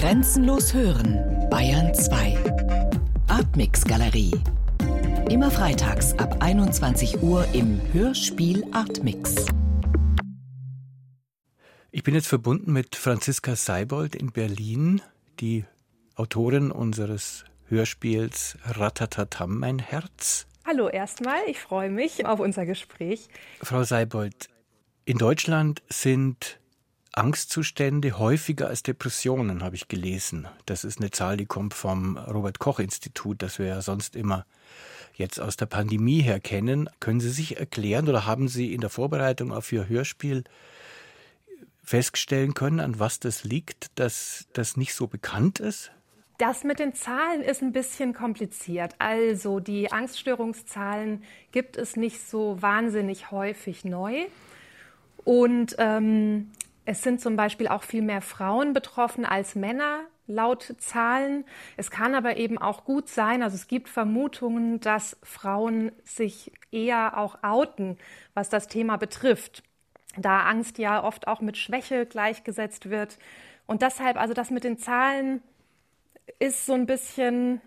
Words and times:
Grenzenlos 0.00 0.72
hören, 0.72 1.46
Bayern 1.50 1.92
2. 1.94 2.34
Artmix 3.28 3.84
Galerie. 3.84 4.32
Immer 5.28 5.50
freitags 5.50 6.14
ab 6.14 6.38
21 6.40 7.22
Uhr 7.22 7.46
im 7.52 7.78
Hörspiel 7.92 8.64
Artmix. 8.72 9.44
Ich 11.90 12.02
bin 12.02 12.14
jetzt 12.14 12.28
verbunden 12.28 12.72
mit 12.72 12.96
Franziska 12.96 13.56
Seibold 13.56 14.14
in 14.16 14.32
Berlin, 14.32 15.02
die 15.38 15.66
Autorin 16.14 16.70
unseres 16.70 17.44
Hörspiels 17.68 18.56
Ratatatam, 18.64 19.58
mein 19.58 19.78
Herz. 19.78 20.46
Hallo 20.64 20.88
erstmal, 20.88 21.40
ich 21.46 21.60
freue 21.60 21.90
mich 21.90 22.24
auf 22.24 22.40
unser 22.40 22.64
Gespräch. 22.64 23.28
Frau 23.60 23.84
Seibold, 23.84 24.48
in 25.04 25.18
Deutschland 25.18 25.82
sind 25.90 26.58
Angstzustände 27.12 28.18
häufiger 28.18 28.68
als 28.68 28.82
Depressionen, 28.82 29.62
habe 29.62 29.74
ich 29.74 29.88
gelesen. 29.88 30.48
Das 30.66 30.84
ist 30.84 31.00
eine 31.00 31.10
Zahl, 31.10 31.36
die 31.36 31.46
kommt 31.46 31.74
vom 31.74 32.16
Robert 32.16 32.58
Koch 32.58 32.78
Institut, 32.78 33.42
das 33.42 33.58
wir 33.58 33.66
ja 33.66 33.82
sonst 33.82 34.14
immer 34.14 34.46
jetzt 35.14 35.40
aus 35.40 35.56
der 35.56 35.66
Pandemie 35.66 36.22
her 36.22 36.40
kennen. 36.40 36.88
Können 37.00 37.20
Sie 37.20 37.30
sich 37.30 37.58
erklären 37.58 38.08
oder 38.08 38.26
haben 38.26 38.48
Sie 38.48 38.72
in 38.72 38.80
der 38.80 38.90
Vorbereitung 38.90 39.52
auf 39.52 39.70
Ihr 39.72 39.88
Hörspiel 39.88 40.44
feststellen 41.82 42.54
können, 42.54 42.78
an 42.78 43.00
was 43.00 43.18
das 43.18 43.42
liegt, 43.42 43.98
dass 43.98 44.46
das 44.52 44.76
nicht 44.76 44.94
so 44.94 45.08
bekannt 45.08 45.58
ist? 45.58 45.90
Das 46.38 46.64
mit 46.64 46.78
den 46.78 46.94
Zahlen 46.94 47.42
ist 47.42 47.60
ein 47.60 47.72
bisschen 47.72 48.14
kompliziert. 48.14 48.94
Also 48.98 49.60
die 49.60 49.92
Angststörungszahlen 49.92 51.22
gibt 51.52 51.76
es 51.76 51.96
nicht 51.96 52.26
so 52.26 52.62
wahnsinnig 52.62 53.30
häufig 53.30 53.84
neu. 53.84 54.26
Und 55.24 55.76
ähm, 55.78 56.50
es 56.84 57.02
sind 57.02 57.20
zum 57.20 57.36
Beispiel 57.36 57.68
auch 57.68 57.82
viel 57.82 58.02
mehr 58.02 58.22
Frauen 58.22 58.72
betroffen 58.72 59.24
als 59.24 59.54
Männer 59.54 60.00
laut 60.26 60.74
Zahlen. 60.78 61.44
Es 61.76 61.90
kann 61.90 62.14
aber 62.14 62.36
eben 62.36 62.56
auch 62.56 62.84
gut 62.84 63.08
sein, 63.08 63.42
also 63.42 63.56
es 63.56 63.68
gibt 63.68 63.88
Vermutungen, 63.88 64.80
dass 64.80 65.16
Frauen 65.22 65.92
sich 66.04 66.52
eher 66.70 67.18
auch 67.18 67.42
outen, 67.42 67.98
was 68.34 68.48
das 68.48 68.68
Thema 68.68 68.96
betrifft, 68.96 69.62
da 70.16 70.42
Angst 70.44 70.78
ja 70.78 71.02
oft 71.02 71.28
auch 71.28 71.40
mit 71.40 71.56
Schwäche 71.56 72.06
gleichgesetzt 72.06 72.90
wird. 72.90 73.18
Und 73.66 73.82
deshalb, 73.82 74.16
also 74.16 74.34
das 74.34 74.50
mit 74.50 74.64
den 74.64 74.78
Zahlen 74.78 75.42
ist 76.38 76.66
so 76.66 76.74
ein 76.74 76.86
bisschen 76.86 77.60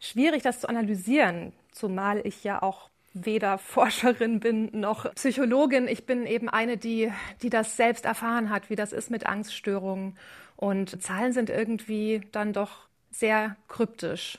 schwierig, 0.00 0.42
das 0.42 0.60
zu 0.60 0.68
analysieren, 0.68 1.52
zumal 1.72 2.26
ich 2.26 2.44
ja 2.44 2.62
auch 2.62 2.90
weder 3.14 3.58
Forscherin 3.58 4.40
bin 4.40 4.70
noch 4.72 5.12
Psychologin. 5.14 5.88
Ich 5.88 6.06
bin 6.06 6.26
eben 6.26 6.48
eine, 6.48 6.76
die, 6.76 7.12
die 7.42 7.50
das 7.50 7.76
selbst 7.76 8.04
erfahren 8.04 8.50
hat, 8.50 8.70
wie 8.70 8.76
das 8.76 8.92
ist 8.92 9.10
mit 9.10 9.26
Angststörungen. 9.26 10.16
Und 10.56 11.02
Zahlen 11.02 11.32
sind 11.32 11.50
irgendwie 11.50 12.22
dann 12.32 12.52
doch 12.52 12.88
sehr 13.10 13.56
kryptisch. 13.68 14.38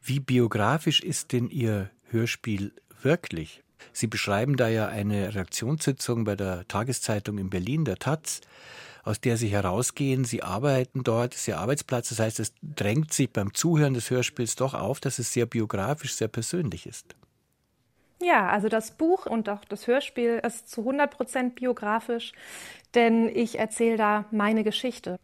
Wie 0.00 0.20
biografisch 0.20 1.00
ist 1.00 1.32
denn 1.32 1.48
Ihr 1.48 1.90
Hörspiel 2.10 2.72
wirklich? 3.02 3.62
Sie 3.92 4.06
beschreiben 4.06 4.56
da 4.56 4.68
ja 4.68 4.88
eine 4.88 5.34
Reaktionssitzung 5.34 6.24
bei 6.24 6.36
der 6.36 6.66
Tageszeitung 6.68 7.38
in 7.38 7.50
Berlin, 7.50 7.84
der 7.84 7.96
Taz, 7.96 8.40
aus 9.02 9.20
der 9.20 9.36
Sie 9.36 9.48
herausgehen. 9.48 10.24
Sie 10.24 10.42
arbeiten 10.42 11.02
dort, 11.02 11.34
ist 11.34 11.48
Ihr 11.48 11.58
Arbeitsplatz. 11.58 12.10
Das 12.10 12.20
heißt, 12.20 12.40
es 12.40 12.52
drängt 12.62 13.12
sich 13.12 13.32
beim 13.32 13.54
Zuhören 13.54 13.94
des 13.94 14.10
Hörspiels 14.10 14.56
doch 14.56 14.74
auf, 14.74 15.00
dass 15.00 15.18
es 15.18 15.32
sehr 15.32 15.46
biografisch, 15.46 16.14
sehr 16.14 16.28
persönlich 16.28 16.86
ist. 16.86 17.16
Ja, 18.22 18.48
also 18.48 18.68
das 18.68 18.92
Buch 18.92 19.26
und 19.26 19.48
auch 19.48 19.64
das 19.64 19.88
Hörspiel 19.88 20.40
ist 20.46 20.68
zu 20.68 20.82
100 20.82 21.10
Prozent 21.10 21.54
biografisch, 21.56 22.32
denn 22.94 23.28
ich 23.28 23.58
erzähle 23.58 23.96
da 23.96 24.24
meine 24.30 24.62
Geschichte. 24.62 25.18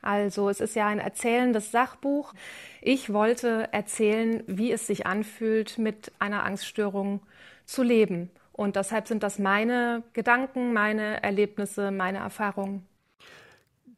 Also 0.00 0.48
es 0.48 0.60
ist 0.60 0.74
ja 0.74 0.86
ein 0.86 0.98
erzählendes 0.98 1.70
Sachbuch. 1.70 2.32
Ich 2.80 3.12
wollte 3.12 3.68
erzählen, 3.72 4.42
wie 4.46 4.72
es 4.72 4.86
sich 4.86 5.04
anfühlt, 5.04 5.76
mit 5.76 6.12
einer 6.18 6.44
Angststörung 6.44 7.20
zu 7.66 7.82
leben. 7.82 8.30
Und 8.52 8.76
deshalb 8.76 9.06
sind 9.06 9.22
das 9.22 9.38
meine 9.38 10.02
Gedanken, 10.14 10.72
meine 10.72 11.22
Erlebnisse, 11.22 11.90
meine 11.90 12.18
Erfahrungen. 12.18 12.86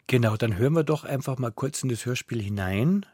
Genau, 0.09 0.37
dann 0.37 0.59
hören 0.59 0.72
wir 0.72 0.83
doch 0.83 1.05
einfach 1.05 1.39
mal 1.39 1.53
kurz 1.53 1.84
in 1.84 1.89
das 1.89 2.05
Hörspiel 2.05 2.43
hinein. 2.43 3.06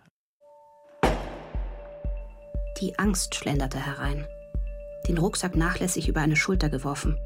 Die 2.81 2.99
Angst 2.99 3.35
schlenderte 3.35 3.85
herein 3.85 4.27
den 5.09 5.19
Rucksack 5.19 5.57
nachlässig 5.57 6.09
über 6.09 6.21
eine 6.21 6.37
Schulter 6.37 6.69
geworfen. 6.69 7.17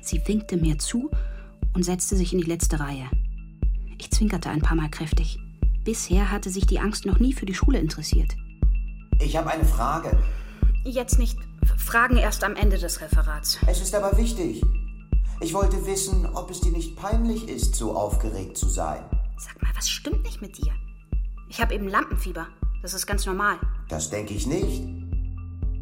Sie 0.00 0.22
winkte 0.26 0.56
mir 0.56 0.78
zu 0.78 1.10
und 1.74 1.84
setzte 1.84 2.16
sich 2.16 2.32
in 2.32 2.38
die 2.40 2.46
letzte 2.46 2.78
Reihe. 2.78 3.08
Ich 3.98 4.10
zwinkerte 4.10 4.50
ein 4.50 4.62
paar 4.62 4.76
Mal 4.76 4.90
kräftig. 4.90 5.38
Bisher 5.84 6.30
hatte 6.30 6.50
sich 6.50 6.66
die 6.66 6.78
Angst 6.78 7.06
noch 7.06 7.18
nie 7.18 7.32
für 7.32 7.46
die 7.46 7.54
Schule 7.54 7.78
interessiert. 7.78 8.36
Ich 9.20 9.36
habe 9.36 9.50
eine 9.50 9.64
Frage. 9.64 10.16
Jetzt 10.84 11.18
nicht. 11.18 11.38
Fragen 11.76 12.16
erst 12.16 12.44
am 12.44 12.54
Ende 12.54 12.78
des 12.78 13.00
Referats. 13.00 13.58
Es 13.66 13.80
ist 13.80 13.94
aber 13.94 14.16
wichtig. 14.18 14.62
Ich 15.40 15.54
wollte 15.54 15.86
wissen, 15.86 16.26
ob 16.34 16.50
es 16.50 16.60
dir 16.60 16.72
nicht 16.72 16.96
peinlich 16.96 17.48
ist, 17.48 17.74
so 17.74 17.96
aufgeregt 17.96 18.56
zu 18.56 18.68
sein. 18.68 19.04
Sag 19.38 19.60
mal, 19.62 19.70
was 19.74 19.88
stimmt 19.88 20.22
nicht 20.22 20.40
mit 20.40 20.56
dir? 20.58 20.72
Ich 21.48 21.60
habe 21.60 21.74
eben 21.74 21.88
Lampenfieber. 21.88 22.46
Das 22.82 22.94
ist 22.94 23.06
ganz 23.06 23.26
normal. 23.26 23.58
Das 23.88 24.10
denke 24.10 24.34
ich 24.34 24.46
nicht. 24.46 24.82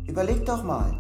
Überleg 0.06 0.44
doch 0.44 0.62
mal. 0.62 0.98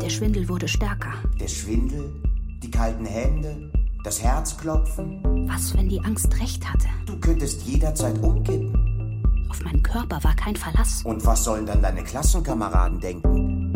Der 0.00 0.10
Schwindel 0.10 0.48
wurde 0.48 0.68
stärker. 0.68 1.12
Der 1.40 1.48
Schwindel, 1.48 2.14
die 2.62 2.70
kalten 2.70 3.04
Hände, 3.04 3.72
das 4.04 4.22
Herzklopfen. 4.22 5.48
Was, 5.48 5.76
wenn 5.76 5.88
die 5.88 6.00
Angst 6.00 6.32
recht 6.40 6.64
hatte? 6.64 6.86
Du 7.04 7.18
könntest 7.18 7.62
jederzeit 7.62 8.16
umkippen. 8.22 8.72
Auf 9.50 9.60
meinen 9.64 9.82
Körper 9.82 10.22
war 10.22 10.36
kein 10.36 10.54
Verlass. 10.54 11.02
Und 11.04 11.26
was 11.26 11.42
sollen 11.42 11.66
dann 11.66 11.82
deine 11.82 12.04
Klassenkameraden 12.04 13.00
denken? 13.00 13.74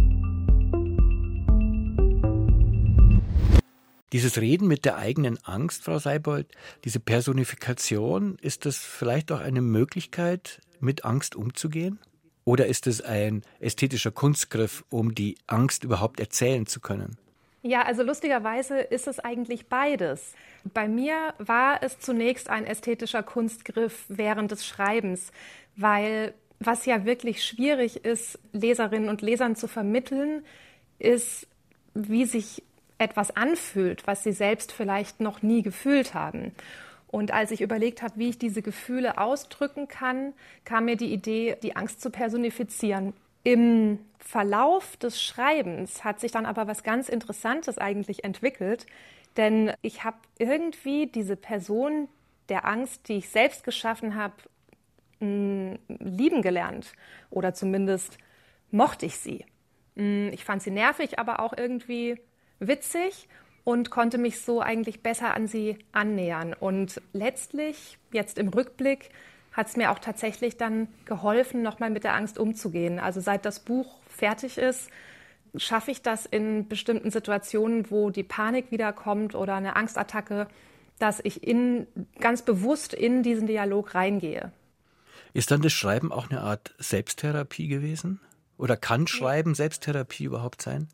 Dieses 4.13 4.39
Reden 4.39 4.69
mit 4.69 4.85
der 4.85 4.99
eigenen 4.99 5.43
Angst, 5.43 5.83
Frau 5.85 5.99
Seibold, 5.99 6.47
diese 6.85 7.01
Personifikation, 7.01 8.37
ist 8.41 8.65
das 8.65 8.77
vielleicht 8.77 9.33
auch 9.33 9.41
eine 9.41 9.63
Möglichkeit, 9.63 10.61
mit 10.79 11.05
Angst 11.05 11.35
umzugehen? 11.35 11.99
Oder 12.45 12.67
ist 12.67 12.87
es 12.87 13.01
ein 13.01 13.43
ästhetischer 13.61 14.11
Kunstgriff, 14.11 14.85
um 14.91 15.15
die 15.15 15.37
Angst 15.47 15.85
überhaupt 15.85 16.21
erzählen 16.21 16.67
zu 16.67 16.81
können? 16.81 17.17
Ja, 17.63 17.83
also 17.83 18.03
lustigerweise 18.03 18.81
ist 18.81 19.07
es 19.07 19.21
eigentlich 19.21 19.69
beides. 19.69 20.35
Bei 20.75 20.89
mir 20.89 21.35
war 21.39 21.81
es 21.83 22.01
zunächst 22.01 22.51
ein 22.51 22.67
ästhetischer 22.67 23.23
Kunstgriff 23.23 24.05
während 24.09 24.51
des 24.51 24.67
Schreibens, 24.67 25.31
weil 25.77 26.35
was 26.59 26.87
ja 26.87 27.05
wirklich 27.05 27.45
schwierig 27.45 28.05
ist, 28.05 28.39
Leserinnen 28.53 29.09
und 29.09 29.23
Lesern 29.23 29.55
zu 29.57 29.69
vermitteln, 29.69 30.45
ist, 30.99 31.47
wie 31.95 32.25
sich 32.25 32.63
etwas 32.99 33.35
anfühlt, 33.37 34.07
was 34.07 34.23
sie 34.23 34.33
selbst 34.33 34.73
vielleicht 34.73 35.21
noch 35.21 35.43
nie 35.43 35.63
gefühlt 35.63 36.15
haben. 36.15 36.53
Und 37.13 37.31
als 37.31 37.51
ich 37.51 37.61
überlegt 37.61 38.03
habe, 38.03 38.15
wie 38.17 38.31
ich 38.31 38.39
diese 38.39 38.63
Gefühle 38.63 39.19
ausdrücken 39.19 39.87
kann, 39.87 40.33
kam 40.65 40.87
mir 40.87 40.97
die 40.97 41.13
Idee, 41.13 41.57
die 41.63 41.77
Angst 41.77 42.01
zu 42.01 42.11
personifizieren. 42.11 43.13
Im 43.45 43.99
Verlauf 44.19 44.97
des 44.97 45.23
Schreibens 45.23 46.05
hat 46.05 46.21
sich 46.21 46.33
dann 46.33 46.47
aber 46.47 46.67
was 46.67 46.83
ganz 46.83 47.11
Interessantes 47.11 47.77
eigentlich 47.77 48.25
entwickelt, 48.25 48.87
denn 49.37 49.73
ich 49.83 50.05
habe 50.05 50.17
irgendwie 50.39 51.07
diese 51.07 51.37
Person 51.37 52.09
der 52.49 52.65
Angst, 52.67 53.09
die 53.09 53.19
ich 53.19 53.29
selbst 53.29 53.63
geschaffen 53.63 54.15
habe, 54.15 54.35
lieben 55.21 56.43
gelernt 56.43 56.95
oder 57.31 57.53
zumindest 57.53 58.17
mochte 58.71 59.07
ich 59.07 59.19
sie. 59.19 59.45
Ich 59.95 60.45
fand 60.45 60.63
sie 60.63 60.71
nervig, 60.71 61.19
aber 61.19 61.41
auch 61.41 61.53
irgendwie 61.57 62.19
witzig 62.59 63.29
und 63.65 63.91
konnte 63.91 64.19
mich 64.19 64.41
so 64.41 64.61
eigentlich 64.61 65.03
besser 65.03 65.35
an 65.35 65.47
sie 65.47 65.79
annähern. 65.93 66.55
Und 66.59 67.01
letztlich, 67.13 67.99
jetzt 68.13 68.39
im 68.39 68.49
Rückblick, 68.49 69.11
hat 69.53 69.69
es 69.69 69.77
mir 69.77 69.91
auch 69.91 69.99
tatsächlich 69.99 70.57
dann 70.57 70.89
geholfen, 71.05 71.63
nochmal 71.63 71.91
mit 71.91 72.05
der 72.05 72.15
Angst 72.15 72.39
umzugehen. 72.39 72.99
Also 72.99 73.21
seit 73.21 73.45
das 73.45 73.61
Buch 73.61 74.01
fertig 74.09 74.59
ist, 74.59 74.89
schaffe 75.57 75.91
ich 75.91 76.03
das 76.03 76.27
in 76.27 76.69
bestimmten 76.69 77.11
Situationen, 77.11 77.91
wo 77.91 78.11
die 78.11 78.23
Panik 78.23 78.71
wiederkommt 78.71 79.35
oder 79.35 79.55
eine 79.55 79.77
Angstattacke, 79.77 80.49
dass 80.99 81.21
ich 81.23 81.47
in, 81.47 81.87
ganz 82.21 82.43
bewusst 82.43 82.95
in 82.95 83.23
diesen 83.23 83.47
Dialog 83.47 83.95
reingehe. 83.95 84.53
Ist 85.35 85.51
dann 85.51 85.63
das 85.63 85.73
Schreiben 85.73 86.13
auch 86.13 86.31
eine 86.31 86.41
Art 86.41 86.75
Selbsttherapie 86.79 87.69
gewesen? 87.69 88.21
Oder 88.59 88.77
kann 88.77 89.07
Schreiben 89.07 89.55
Selbsttherapie 89.55 90.25
überhaupt 90.25 90.63
sein? 90.63 90.89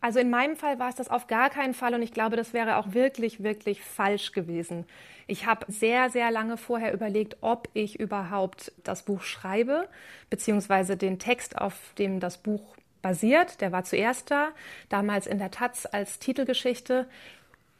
Also 0.00 0.18
in 0.18 0.30
meinem 0.30 0.56
Fall 0.56 0.78
war 0.78 0.88
es 0.88 0.94
das 0.94 1.08
auf 1.08 1.26
gar 1.26 1.50
keinen 1.50 1.74
Fall 1.74 1.94
und 1.94 2.02
ich 2.02 2.12
glaube, 2.12 2.36
das 2.36 2.54
wäre 2.54 2.76
auch 2.76 2.94
wirklich, 2.94 3.42
wirklich 3.42 3.82
falsch 3.82 4.32
gewesen. 4.32 4.86
Ich 5.26 5.46
habe 5.46 5.70
sehr, 5.70 6.10
sehr 6.10 6.30
lange 6.30 6.56
vorher 6.56 6.92
überlegt, 6.92 7.36
ob 7.42 7.68
ich 7.74 8.00
überhaupt 8.00 8.72
das 8.82 9.04
Buch 9.04 9.22
schreibe, 9.22 9.88
beziehungsweise 10.30 10.96
den 10.96 11.18
Text, 11.18 11.58
auf 11.58 11.74
dem 11.98 12.18
das 12.18 12.38
Buch 12.38 12.74
basiert. 13.02 13.60
Der 13.60 13.72
war 13.72 13.84
zuerst 13.84 14.30
da, 14.30 14.48
damals 14.88 15.26
in 15.26 15.38
der 15.38 15.50
Taz 15.50 15.86
als 15.86 16.18
Titelgeschichte. 16.18 17.06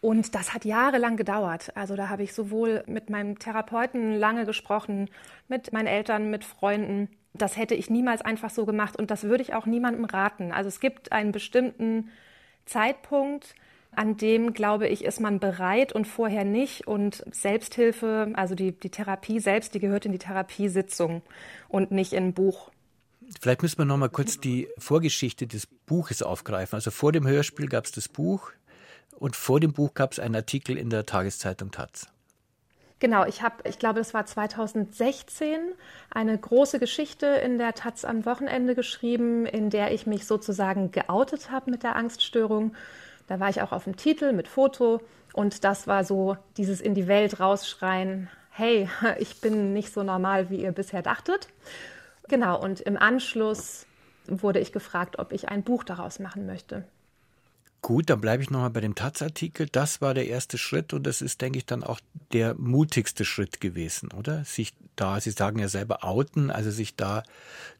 Und 0.00 0.34
das 0.34 0.54
hat 0.54 0.64
jahrelang 0.64 1.16
gedauert. 1.16 1.72
Also 1.76 1.96
da 1.96 2.08
habe 2.08 2.22
ich 2.22 2.32
sowohl 2.32 2.84
mit 2.86 3.10
meinem 3.10 3.38
Therapeuten 3.38 4.14
lange 4.14 4.46
gesprochen, 4.46 5.10
mit 5.48 5.72
meinen 5.72 5.88
Eltern, 5.88 6.30
mit 6.30 6.44
Freunden. 6.44 7.08
Das 7.40 7.56
hätte 7.56 7.74
ich 7.74 7.90
niemals 7.90 8.22
einfach 8.22 8.50
so 8.50 8.66
gemacht 8.66 8.96
und 8.96 9.10
das 9.10 9.24
würde 9.24 9.42
ich 9.42 9.54
auch 9.54 9.66
niemandem 9.66 10.04
raten. 10.04 10.52
Also 10.52 10.68
es 10.68 10.80
gibt 10.80 11.12
einen 11.12 11.32
bestimmten 11.32 12.10
Zeitpunkt, 12.66 13.54
an 13.92 14.16
dem, 14.16 14.52
glaube 14.52 14.88
ich, 14.88 15.04
ist 15.04 15.20
man 15.20 15.40
bereit 15.40 15.92
und 15.92 16.06
vorher 16.06 16.44
nicht. 16.44 16.86
Und 16.86 17.24
Selbsthilfe, 17.32 18.30
also 18.34 18.54
die, 18.54 18.72
die 18.72 18.90
Therapie 18.90 19.40
selbst, 19.40 19.74
die 19.74 19.80
gehört 19.80 20.06
in 20.06 20.12
die 20.12 20.18
Therapiesitzung 20.18 21.22
und 21.68 21.90
nicht 21.90 22.12
in 22.12 22.28
ein 22.28 22.32
Buch. 22.32 22.70
Vielleicht 23.40 23.62
müssen 23.62 23.78
wir 23.78 23.84
noch 23.84 23.96
mal 23.96 24.08
kurz 24.08 24.38
die 24.38 24.68
Vorgeschichte 24.78 25.46
des 25.46 25.66
Buches 25.66 26.22
aufgreifen. 26.22 26.76
Also 26.76 26.90
vor 26.90 27.12
dem 27.12 27.26
Hörspiel 27.26 27.68
gab 27.68 27.84
es 27.84 27.92
das 27.92 28.08
Buch 28.08 28.52
und 29.18 29.36
vor 29.36 29.60
dem 29.60 29.72
Buch 29.72 29.94
gab 29.94 30.12
es 30.12 30.18
einen 30.18 30.36
Artikel 30.36 30.76
in 30.76 30.90
der 30.90 31.06
Tageszeitung 31.06 31.70
Taz. 31.70 32.08
Genau, 33.00 33.24
ich 33.24 33.40
habe, 33.40 33.56
ich 33.64 33.78
glaube, 33.78 34.00
es 34.00 34.12
war 34.12 34.26
2016, 34.26 35.58
eine 36.10 36.36
große 36.36 36.78
Geschichte 36.78 37.26
in 37.26 37.56
der 37.56 37.72
Taz 37.72 38.04
am 38.04 38.26
Wochenende 38.26 38.74
geschrieben, 38.74 39.46
in 39.46 39.70
der 39.70 39.92
ich 39.92 40.06
mich 40.06 40.26
sozusagen 40.26 40.90
geoutet 40.90 41.50
habe 41.50 41.70
mit 41.70 41.82
der 41.82 41.96
Angststörung. 41.96 42.74
Da 43.26 43.40
war 43.40 43.48
ich 43.48 43.62
auch 43.62 43.72
auf 43.72 43.84
dem 43.84 43.96
Titel 43.96 44.32
mit 44.32 44.48
Foto 44.48 45.00
und 45.32 45.64
das 45.64 45.86
war 45.86 46.04
so 46.04 46.36
dieses 46.58 46.82
in 46.82 46.94
die 46.94 47.08
Welt 47.08 47.40
rausschreien, 47.40 48.28
hey, 48.50 48.86
ich 49.18 49.40
bin 49.40 49.72
nicht 49.72 49.94
so 49.94 50.02
normal, 50.02 50.50
wie 50.50 50.62
ihr 50.62 50.72
bisher 50.72 51.00
dachtet. 51.00 51.48
Genau, 52.28 52.60
und 52.62 52.80
im 52.82 52.98
Anschluss 52.98 53.86
wurde 54.26 54.60
ich 54.60 54.72
gefragt, 54.72 55.18
ob 55.18 55.32
ich 55.32 55.48
ein 55.48 55.62
Buch 55.62 55.84
daraus 55.84 56.18
machen 56.18 56.44
möchte. 56.44 56.84
Gut, 57.82 58.10
dann 58.10 58.20
bleibe 58.20 58.42
ich 58.42 58.50
nochmal 58.50 58.70
bei 58.70 58.80
dem 58.80 58.94
Taz-Artikel. 58.94 59.66
Das 59.70 60.00
war 60.00 60.12
der 60.12 60.26
erste 60.26 60.58
Schritt 60.58 60.92
und 60.92 61.04
das 61.04 61.22
ist, 61.22 61.40
denke 61.40 61.58
ich, 61.58 61.66
dann 61.66 61.82
auch 61.82 62.00
der 62.32 62.54
mutigste 62.54 63.24
Schritt 63.24 63.60
gewesen, 63.60 64.10
oder? 64.12 64.44
Sich 64.44 64.74
da, 64.96 65.18
Sie 65.18 65.30
sagen 65.30 65.58
ja 65.58 65.68
selber 65.68 66.04
outen, 66.04 66.50
also 66.50 66.70
sich 66.70 66.94
da 66.94 67.22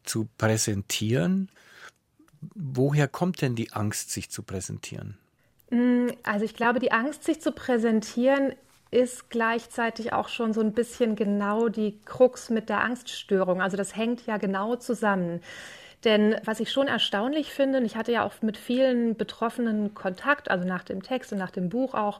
zu 0.03 0.27
präsentieren. 0.37 1.49
Woher 2.55 3.07
kommt 3.07 3.41
denn 3.41 3.55
die 3.55 3.73
Angst, 3.73 4.11
sich 4.11 4.31
zu 4.31 4.41
präsentieren? 4.41 5.17
Mm, 5.69 6.07
also 6.23 6.45
ich 6.45 6.55
glaube, 6.55 6.79
die 6.79 6.91
Angst, 6.91 7.23
sich 7.23 7.39
zu 7.39 7.51
präsentieren, 7.51 8.53
ist 8.89 9.29
gleichzeitig 9.29 10.11
auch 10.13 10.27
schon 10.27 10.53
so 10.53 10.61
ein 10.61 10.73
bisschen 10.73 11.15
genau 11.15 11.69
die 11.69 11.99
Krux 12.03 12.49
mit 12.49 12.69
der 12.69 12.83
Angststörung. 12.83 13.61
Also 13.61 13.77
das 13.77 13.95
hängt 13.95 14.25
ja 14.25 14.37
genau 14.37 14.75
zusammen. 14.75 15.41
Denn 16.03 16.35
was 16.45 16.59
ich 16.59 16.71
schon 16.71 16.87
erstaunlich 16.87 17.51
finde, 17.51 17.79
und 17.79 17.85
ich 17.85 17.95
hatte 17.95 18.11
ja 18.11 18.25
auch 18.25 18.33
mit 18.41 18.57
vielen 18.57 19.15
Betroffenen 19.15 19.93
Kontakt, 19.93 20.49
also 20.49 20.67
nach 20.67 20.83
dem 20.83 21.03
Text 21.03 21.31
und 21.31 21.37
nach 21.37 21.51
dem 21.51 21.69
Buch 21.69 21.93
auch, 21.93 22.19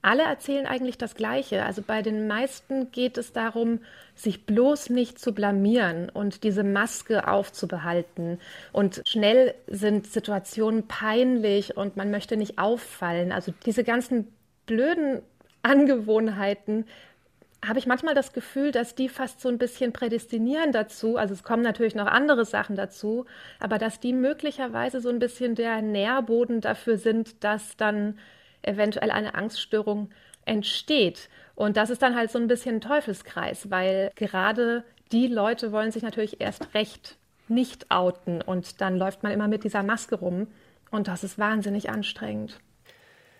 alle 0.00 0.22
erzählen 0.22 0.66
eigentlich 0.66 0.96
das 0.96 1.16
Gleiche. 1.16 1.64
Also 1.64 1.82
bei 1.82 2.02
den 2.02 2.28
meisten 2.28 2.92
geht 2.92 3.18
es 3.18 3.32
darum, 3.32 3.80
sich 4.14 4.46
bloß 4.46 4.90
nicht 4.90 5.18
zu 5.18 5.32
blamieren 5.32 6.08
und 6.08 6.44
diese 6.44 6.62
Maske 6.62 7.26
aufzubehalten. 7.26 8.38
Und 8.72 9.02
schnell 9.06 9.54
sind 9.66 10.06
Situationen 10.06 10.86
peinlich 10.86 11.76
und 11.76 11.96
man 11.96 12.12
möchte 12.12 12.36
nicht 12.36 12.58
auffallen. 12.58 13.32
Also 13.32 13.52
diese 13.66 13.82
ganzen 13.82 14.32
blöden 14.66 15.22
Angewohnheiten 15.62 16.86
habe 17.66 17.78
ich 17.78 17.86
manchmal 17.86 18.14
das 18.14 18.32
Gefühl, 18.32 18.70
dass 18.70 18.94
die 18.94 19.08
fast 19.08 19.40
so 19.40 19.48
ein 19.48 19.58
bisschen 19.58 19.92
prädestinieren 19.92 20.72
dazu. 20.72 21.16
Also 21.16 21.34
es 21.34 21.42
kommen 21.42 21.62
natürlich 21.62 21.94
noch 21.94 22.06
andere 22.06 22.44
Sachen 22.44 22.76
dazu, 22.76 23.26
aber 23.58 23.78
dass 23.78 24.00
die 24.00 24.12
möglicherweise 24.12 25.00
so 25.00 25.08
ein 25.08 25.18
bisschen 25.18 25.54
der 25.54 25.82
Nährboden 25.82 26.60
dafür 26.60 26.98
sind, 26.98 27.42
dass 27.42 27.76
dann 27.76 28.18
eventuell 28.62 29.10
eine 29.10 29.34
Angststörung 29.34 30.10
entsteht. 30.44 31.28
Und 31.54 31.76
das 31.76 31.90
ist 31.90 32.02
dann 32.02 32.14
halt 32.14 32.30
so 32.30 32.38
ein 32.38 32.46
bisschen 32.46 32.76
ein 32.76 32.80
Teufelskreis, 32.80 33.70
weil 33.70 34.10
gerade 34.14 34.84
die 35.10 35.26
Leute 35.26 35.72
wollen 35.72 35.90
sich 35.90 36.02
natürlich 36.02 36.40
erst 36.40 36.74
recht 36.74 37.16
nicht 37.48 37.90
outen 37.90 38.42
und 38.42 38.80
dann 38.80 38.96
läuft 38.96 39.22
man 39.22 39.32
immer 39.32 39.48
mit 39.48 39.64
dieser 39.64 39.82
Maske 39.82 40.16
rum 40.16 40.48
und 40.90 41.08
das 41.08 41.24
ist 41.24 41.38
wahnsinnig 41.38 41.90
anstrengend. 41.90 42.60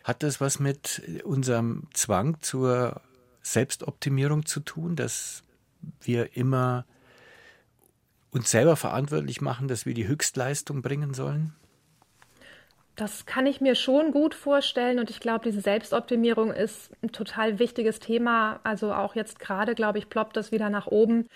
Hat 0.02 0.22
das 0.22 0.40
was 0.40 0.58
mit 0.58 1.02
unserem 1.24 1.86
Zwang 1.92 2.40
zur 2.40 3.02
Selbstoptimierung 3.52 4.46
zu 4.46 4.60
tun, 4.60 4.96
dass 4.96 5.42
wir 6.00 6.36
immer 6.36 6.84
uns 8.30 8.50
selber 8.50 8.76
verantwortlich 8.76 9.40
machen, 9.40 9.68
dass 9.68 9.86
wir 9.86 9.94
die 9.94 10.06
Höchstleistung 10.06 10.82
bringen 10.82 11.14
sollen? 11.14 11.54
Das 12.96 13.26
kann 13.26 13.46
ich 13.46 13.60
mir 13.60 13.76
schon 13.76 14.10
gut 14.10 14.34
vorstellen 14.34 14.98
und 14.98 15.08
ich 15.08 15.20
glaube, 15.20 15.44
diese 15.44 15.60
Selbstoptimierung 15.60 16.52
ist 16.52 16.90
ein 17.00 17.12
total 17.12 17.60
wichtiges 17.60 18.00
Thema. 18.00 18.58
Also 18.64 18.92
auch 18.92 19.14
jetzt 19.14 19.38
gerade, 19.38 19.76
glaube 19.76 19.98
ich, 19.98 20.08
ploppt 20.08 20.36
das 20.36 20.50
wieder 20.50 20.68
nach 20.68 20.88
oben. 20.88 21.28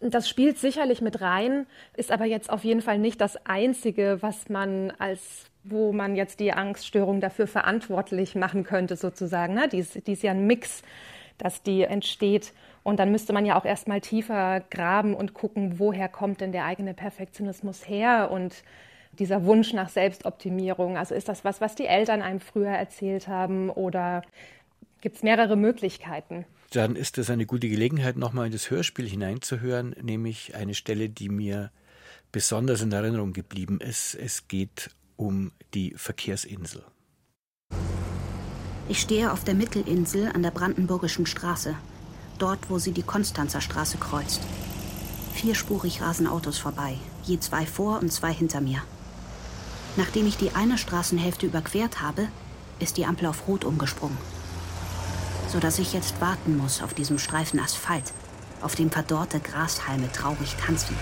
Das 0.00 0.28
spielt 0.28 0.58
sicherlich 0.58 1.02
mit 1.02 1.20
rein, 1.20 1.66
ist 1.96 2.10
aber 2.10 2.24
jetzt 2.24 2.48
auf 2.48 2.64
jeden 2.64 2.80
Fall 2.80 2.98
nicht 2.98 3.20
das 3.20 3.36
Einzige, 3.44 4.18
was 4.20 4.48
man 4.48 4.92
als 4.92 5.48
wo 5.70 5.92
man 5.92 6.16
jetzt 6.16 6.40
die 6.40 6.52
Angststörung 6.52 7.20
dafür 7.20 7.46
verantwortlich 7.46 8.34
machen 8.34 8.64
könnte, 8.64 8.96
sozusagen. 8.96 9.54
Ne? 9.54 9.68
Die, 9.68 9.78
ist, 9.78 10.06
die 10.06 10.12
ist 10.12 10.22
ja 10.22 10.30
ein 10.30 10.46
Mix 10.46 10.82
dass 11.38 11.62
die 11.62 11.82
entsteht. 11.82 12.52
Und 12.82 12.98
dann 12.98 13.10
müsste 13.12 13.32
man 13.32 13.46
ja 13.46 13.58
auch 13.58 13.64
erstmal 13.64 14.00
tiefer 14.00 14.60
graben 14.70 15.14
und 15.14 15.34
gucken, 15.34 15.78
woher 15.78 16.08
kommt 16.08 16.40
denn 16.40 16.52
der 16.52 16.64
eigene 16.64 16.94
Perfektionismus 16.94 17.88
her 17.88 18.30
und 18.30 18.62
dieser 19.18 19.44
Wunsch 19.44 19.72
nach 19.72 19.88
Selbstoptimierung. 19.88 20.96
Also 20.96 21.14
ist 21.14 21.28
das 21.28 21.44
was, 21.44 21.60
was 21.60 21.74
die 21.74 21.86
Eltern 21.86 22.22
einem 22.22 22.40
früher 22.40 22.70
erzählt 22.70 23.28
haben 23.28 23.70
oder 23.70 24.22
gibt 25.00 25.16
es 25.16 25.22
mehrere 25.22 25.56
Möglichkeiten? 25.56 26.44
Dann 26.72 26.96
ist 26.96 27.16
das 27.16 27.30
eine 27.30 27.46
gute 27.46 27.68
Gelegenheit, 27.68 28.16
nochmal 28.16 28.46
in 28.46 28.52
das 28.52 28.70
Hörspiel 28.70 29.08
hineinzuhören, 29.08 29.94
nämlich 30.02 30.54
eine 30.54 30.74
Stelle, 30.74 31.08
die 31.08 31.30
mir 31.30 31.70
besonders 32.30 32.82
in 32.82 32.92
Erinnerung 32.92 33.32
geblieben 33.32 33.80
ist. 33.80 34.14
Es 34.14 34.48
geht 34.48 34.90
um 35.16 35.52
die 35.72 35.94
Verkehrsinsel. 35.96 36.84
Ich 38.90 39.02
stehe 39.02 39.30
auf 39.30 39.44
der 39.44 39.54
Mittelinsel 39.54 40.30
an 40.34 40.42
der 40.42 40.50
Brandenburgischen 40.50 41.26
Straße, 41.26 41.74
dort, 42.38 42.70
wo 42.70 42.78
sie 42.78 42.92
die 42.92 43.02
Konstanzer 43.02 43.60
Straße 43.60 43.98
kreuzt. 43.98 44.40
Vierspurig 45.34 46.00
rasen 46.00 46.26
Autos 46.26 46.56
vorbei, 46.56 46.96
je 47.22 47.38
zwei 47.38 47.66
vor 47.66 48.00
und 48.00 48.10
zwei 48.10 48.32
hinter 48.32 48.62
mir. 48.62 48.82
Nachdem 49.96 50.26
ich 50.26 50.38
die 50.38 50.52
eine 50.52 50.78
Straßenhälfte 50.78 51.44
überquert 51.44 52.00
habe, 52.00 52.28
ist 52.78 52.96
die 52.96 53.04
Ampel 53.04 53.26
auf 53.26 53.46
Rot 53.46 53.66
umgesprungen. 53.66 54.16
Sodass 55.48 55.78
ich 55.78 55.92
jetzt 55.92 56.18
warten 56.22 56.56
muss 56.56 56.80
auf 56.82 56.94
diesem 56.94 57.18
Streifen 57.18 57.60
Asphalt, 57.60 58.14
auf 58.62 58.74
dem 58.74 58.90
verdorrte 58.90 59.38
Grashalme 59.38 60.10
traurig 60.12 60.56
tanzen. 60.64 60.96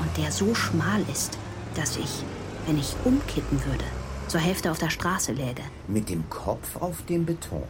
Und 0.00 0.16
der 0.16 0.32
so 0.32 0.54
schmal 0.54 1.02
ist, 1.12 1.36
dass 1.74 1.98
ich, 1.98 2.24
wenn 2.66 2.78
ich 2.78 2.94
umkippen 3.04 3.62
würde, 3.66 3.84
zur 4.28 4.40
Hälfte 4.40 4.70
auf 4.70 4.78
der 4.78 4.90
Straße 4.90 5.32
läge. 5.32 5.62
Mit 5.88 6.08
dem 6.08 6.28
Kopf 6.28 6.76
auf 6.76 7.04
dem 7.06 7.24
Beton. 7.24 7.62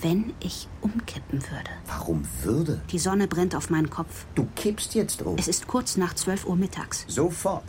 Wenn 0.00 0.32
ich 0.40 0.68
umkippen 0.80 1.42
würde. 1.42 1.70
Warum 1.86 2.26
würde? 2.42 2.80
Die 2.90 2.98
Sonne 2.98 3.28
brennt 3.28 3.54
auf 3.54 3.70
meinen 3.70 3.88
Kopf. 3.88 4.26
Du 4.34 4.48
kippst 4.56 4.94
jetzt 4.94 5.22
um. 5.22 5.36
Es 5.38 5.46
ist 5.46 5.68
kurz 5.68 5.96
nach 5.96 6.14
12 6.14 6.46
Uhr 6.46 6.56
mittags. 6.56 7.04
Sofort. 7.06 7.64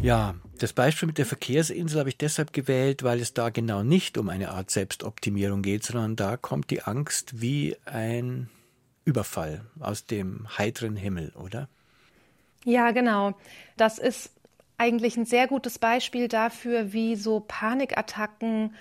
Ja, 0.00 0.34
das 0.58 0.72
Beispiel 0.72 1.08
mit 1.08 1.18
der 1.18 1.26
Verkehrsinsel 1.26 1.98
habe 1.98 2.08
ich 2.08 2.16
deshalb 2.16 2.52
gewählt, 2.52 3.02
weil 3.02 3.20
es 3.20 3.34
da 3.34 3.50
genau 3.50 3.82
nicht 3.82 4.16
um 4.16 4.28
eine 4.28 4.50
Art 4.50 4.70
Selbstoptimierung 4.70 5.60
geht, 5.60 5.84
sondern 5.84 6.16
da 6.16 6.36
kommt 6.36 6.70
die 6.70 6.82
Angst 6.82 7.40
wie 7.40 7.76
ein 7.84 8.48
Überfall 9.04 9.66
aus 9.78 10.06
dem 10.06 10.46
heiteren 10.56 10.96
Himmel, 10.96 11.32
oder? 11.36 11.68
Ja, 12.64 12.92
genau. 12.92 13.34
Das 13.76 13.98
ist 13.98 14.30
eigentlich 14.82 15.16
ein 15.16 15.26
sehr 15.26 15.46
gutes 15.46 15.78
Beispiel 15.78 16.26
dafür, 16.26 16.92
wie 16.92 17.14
so 17.14 17.38
Panikattacken 17.46 18.74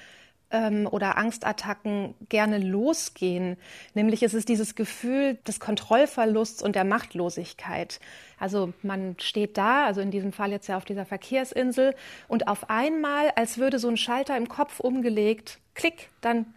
ähm, 0.50 0.88
oder 0.90 1.16
Angstattacken 1.16 2.16
gerne 2.28 2.58
losgehen. 2.58 3.56
Nämlich 3.94 4.24
ist 4.24 4.34
es 4.34 4.46
dieses 4.46 4.74
Gefühl 4.74 5.38
des 5.48 5.60
Kontrollverlusts 5.60 6.64
und 6.64 6.76
der 6.76 6.86
Machtlosigkeit. 6.86 8.00
Also 8.40 8.74
man 8.82 9.16
steht 9.20 9.60
da, 9.60 9.86
also 9.86 10.02
in 10.02 10.10
diesem 10.10 10.34
Fall 10.34 10.50
jetzt 10.50 10.68
ja 10.68 10.78
auf 10.78 10.86
dieser 10.86 11.06
Verkehrsinsel, 11.06 11.94
und 12.28 12.48
auf 12.48 12.72
einmal, 12.72 13.30
als 13.36 13.60
würde 13.60 13.78
so 13.78 13.88
ein 13.88 13.98
Schalter 13.98 14.36
im 14.36 14.48
Kopf 14.48 14.80
umgelegt, 14.80 15.60
klick, 15.76 16.10
dann 16.22 16.48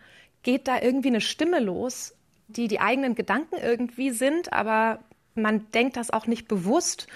geht 0.42 0.68
da 0.68 0.80
irgendwie 0.80 1.08
eine 1.08 1.20
Stimme 1.20 1.60
los, 1.60 2.14
die 2.48 2.66
die 2.66 2.80
eigenen 2.80 3.14
Gedanken 3.14 3.56
irgendwie 3.62 4.10
sind, 4.10 4.54
aber 4.54 5.00
man 5.34 5.70
denkt 5.72 5.98
das 5.98 6.10
auch 6.10 6.26
nicht 6.26 6.48
bewusst. 6.48 7.08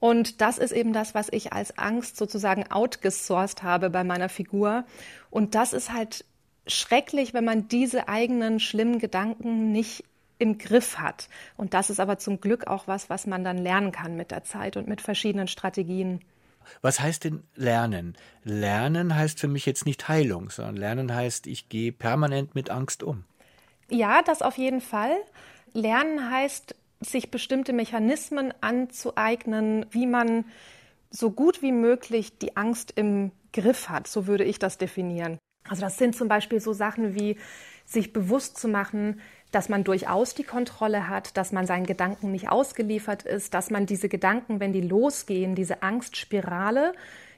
Und 0.00 0.40
das 0.40 0.58
ist 0.58 0.72
eben 0.72 0.92
das, 0.92 1.14
was 1.14 1.28
ich 1.30 1.52
als 1.52 1.78
Angst 1.78 2.16
sozusagen 2.16 2.70
outgesourced 2.70 3.62
habe 3.62 3.90
bei 3.90 4.02
meiner 4.02 4.28
Figur. 4.28 4.84
Und 5.30 5.54
das 5.54 5.72
ist 5.72 5.92
halt 5.92 6.24
schrecklich, 6.66 7.34
wenn 7.34 7.44
man 7.44 7.68
diese 7.68 8.08
eigenen 8.08 8.60
schlimmen 8.60 8.98
Gedanken 8.98 9.72
nicht 9.72 10.04
im 10.38 10.56
Griff 10.56 10.98
hat. 10.98 11.28
Und 11.56 11.74
das 11.74 11.90
ist 11.90 12.00
aber 12.00 12.18
zum 12.18 12.40
Glück 12.40 12.66
auch 12.66 12.88
was, 12.88 13.10
was 13.10 13.26
man 13.26 13.44
dann 13.44 13.58
lernen 13.58 13.92
kann 13.92 14.16
mit 14.16 14.30
der 14.30 14.42
Zeit 14.42 14.76
und 14.76 14.88
mit 14.88 15.02
verschiedenen 15.02 15.48
Strategien. 15.48 16.20
Was 16.82 17.00
heißt 17.00 17.24
denn 17.24 17.42
Lernen? 17.54 18.16
Lernen 18.42 19.14
heißt 19.14 19.38
für 19.38 19.48
mich 19.48 19.66
jetzt 19.66 19.86
nicht 19.86 20.08
Heilung, 20.08 20.50
sondern 20.50 20.76
Lernen 20.76 21.14
heißt, 21.14 21.46
ich 21.46 21.68
gehe 21.68 21.92
permanent 21.92 22.54
mit 22.54 22.70
Angst 22.70 23.02
um. 23.02 23.24
Ja, 23.90 24.22
das 24.22 24.40
auf 24.40 24.56
jeden 24.56 24.80
Fall. 24.80 25.14
Lernen 25.72 26.30
heißt, 26.30 26.74
sich 27.00 27.30
bestimmte 27.30 27.72
Mechanismen 27.72 28.52
anzueignen, 28.60 29.86
wie 29.90 30.06
man 30.06 30.44
so 31.10 31.30
gut 31.30 31.62
wie 31.62 31.72
möglich 31.72 32.38
die 32.38 32.56
Angst 32.56 32.92
im 32.96 33.32
Griff 33.52 33.88
hat. 33.88 34.06
So 34.06 34.26
würde 34.26 34.44
ich 34.44 34.58
das 34.58 34.78
definieren. 34.78 35.38
Also 35.68 35.82
das 35.82 35.98
sind 35.98 36.14
zum 36.14 36.28
Beispiel 36.28 36.60
so 36.60 36.72
Sachen 36.72 37.14
wie 37.14 37.36
sich 37.84 38.12
bewusst 38.12 38.58
zu 38.58 38.68
machen, 38.68 39.20
dass 39.50 39.68
man 39.68 39.82
durchaus 39.82 40.34
die 40.34 40.44
Kontrolle 40.44 41.08
hat, 41.08 41.36
dass 41.36 41.50
man 41.50 41.66
seinen 41.66 41.86
Gedanken 41.86 42.30
nicht 42.30 42.48
ausgeliefert 42.48 43.24
ist, 43.24 43.52
dass 43.52 43.70
man 43.70 43.86
diese 43.86 44.08
Gedanken, 44.08 44.60
wenn 44.60 44.72
die 44.72 44.80
losgehen, 44.80 45.56
diese 45.56 45.82
Angstspirale, 45.82 46.92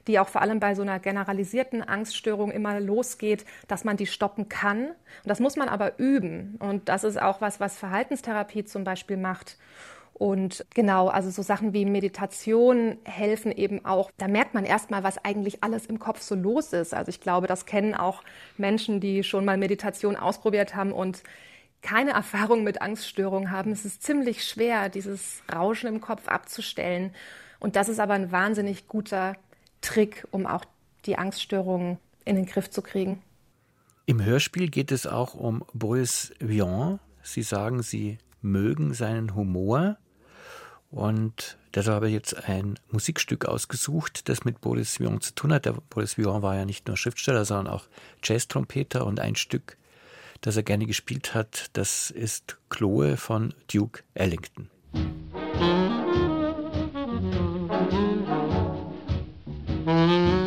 die 0.07 0.19
auch 0.19 0.27
vor 0.27 0.41
allem 0.41 0.59
bei 0.59 0.75
so 0.75 0.81
einer 0.81 0.99
generalisierten 0.99 1.81
Angststörung 1.81 2.51
immer 2.51 2.79
losgeht, 2.79 3.45
dass 3.67 3.83
man 3.83 3.97
die 3.97 4.07
stoppen 4.07 4.49
kann. 4.49 4.87
Und 4.87 4.95
das 5.25 5.39
muss 5.39 5.55
man 5.55 5.69
aber 5.69 5.99
üben. 5.99 6.57
Und 6.59 6.89
das 6.89 7.03
ist 7.03 7.21
auch 7.21 7.41
was, 7.41 7.59
was 7.59 7.77
Verhaltenstherapie 7.77 8.65
zum 8.65 8.83
Beispiel 8.83 9.17
macht. 9.17 9.57
Und 10.13 10.65
genau, 10.73 11.07
also 11.07 11.31
so 11.31 11.41
Sachen 11.41 11.73
wie 11.73 11.85
Meditation 11.85 12.97
helfen 13.03 13.51
eben 13.51 13.83
auch. 13.83 14.11
Da 14.17 14.27
merkt 14.27 14.53
man 14.53 14.63
erstmal, 14.63 15.03
was 15.03 15.23
eigentlich 15.23 15.63
alles 15.63 15.87
im 15.87 15.99
Kopf 15.99 16.21
so 16.21 16.35
los 16.35 16.71
ist. 16.71 16.93
Also 16.93 17.09
ich 17.09 17.19
glaube, 17.19 17.47
das 17.47 17.65
kennen 17.65 17.95
auch 17.95 18.23
Menschen, 18.57 18.99
die 18.99 19.23
schon 19.23 19.43
mal 19.43 19.57
Meditation 19.57 20.15
ausprobiert 20.15 20.75
haben 20.75 20.91
und 20.91 21.23
keine 21.81 22.11
Erfahrung 22.13 22.63
mit 22.63 22.81
Angststörungen 22.81 23.51
haben. 23.51 23.71
Es 23.71 23.85
ist 23.85 24.03
ziemlich 24.03 24.45
schwer, 24.45 24.89
dieses 24.89 25.41
Rauschen 25.53 25.87
im 25.87 25.99
Kopf 25.99 26.27
abzustellen. 26.27 27.13
Und 27.59 27.75
das 27.75 27.89
ist 27.89 27.99
aber 27.99 28.13
ein 28.13 28.31
wahnsinnig 28.31 28.87
guter 28.87 29.35
Trick, 29.83 30.25
um 30.31 30.47
auch 30.47 30.65
die 31.05 31.17
Angststörungen 31.17 31.99
in 32.25 32.35
den 32.35 32.47
Griff 32.47 32.71
zu 32.71 32.81
kriegen. 32.81 33.21
Im 34.05 34.23
Hörspiel 34.23 34.69
geht 34.69 34.91
es 34.91 35.05
auch 35.05 35.33
um 35.35 35.63
Boris 35.73 36.33
Vian. 36.39 36.99
Sie 37.21 37.43
sagen, 37.43 37.83
Sie 37.83 38.17
mögen 38.41 38.93
seinen 38.93 39.35
Humor. 39.35 39.97
Und 40.91 41.57
deshalb 41.73 41.95
habe 41.95 42.07
ich 42.07 42.13
jetzt 42.13 42.47
ein 42.47 42.77
Musikstück 42.91 43.45
ausgesucht, 43.45 44.29
das 44.29 44.43
mit 44.43 44.61
Boris 44.61 44.99
Vian 44.99 45.21
zu 45.21 45.33
tun 45.33 45.53
hat. 45.53 45.65
Der 45.65 45.73
Boris 45.73 46.17
Vian 46.17 46.41
war 46.41 46.55
ja 46.55 46.65
nicht 46.65 46.87
nur 46.87 46.97
Schriftsteller, 46.97 47.45
sondern 47.45 47.73
auch 47.73 47.85
Jazz-Trompeter 48.23 49.05
und 49.05 49.19
ein 49.19 49.35
Stück, 49.35 49.77
das 50.41 50.57
er 50.57 50.63
gerne 50.63 50.85
gespielt 50.85 51.33
hat, 51.33 51.69
das 51.73 52.11
ist 52.11 52.57
Chloe 52.69 53.17
von 53.17 53.53
Duke 53.71 54.03
Ellington. 54.13 54.69
Chloe 60.03 60.42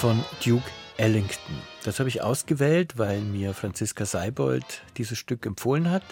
von 0.00 0.24
Duke 0.42 0.64
Ellington. 0.96 1.56
Das 1.84 1.98
habe 1.98 2.08
ich 2.08 2.22
ausgewählt, 2.22 2.96
weil 2.96 3.20
mir 3.20 3.52
Franziska 3.52 4.06
Seibold 4.06 4.64
dieses 4.96 5.18
Stück 5.18 5.44
empfohlen 5.44 5.90
hat. 5.90 6.02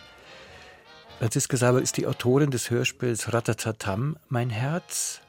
Franziska 1.18 1.57
Seibold 1.57 1.85
ist 1.85 1.97
die 1.97 2.07
Autorin 2.07 2.50
des 2.50 2.68
Hörspiels 2.68 3.33
Ratatatam, 3.33 4.18
Mein 4.28 4.50
Herz, 4.50 5.23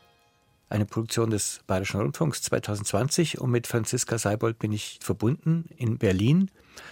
eine 0.67 0.85
Produktion 0.85 1.29
des 1.29 1.61
Bayerischen 1.67 2.01
Rundfunks 2.01 2.41
2020 2.41 3.39
und 3.39 3.49
mit 3.49 3.65
Franziska 3.65 4.17
Seibold 4.17 4.59
bin 4.59 4.73
ich 4.73 4.99
verbunden 5.01 5.69
in 5.77 5.97
Berlin. 5.97 6.51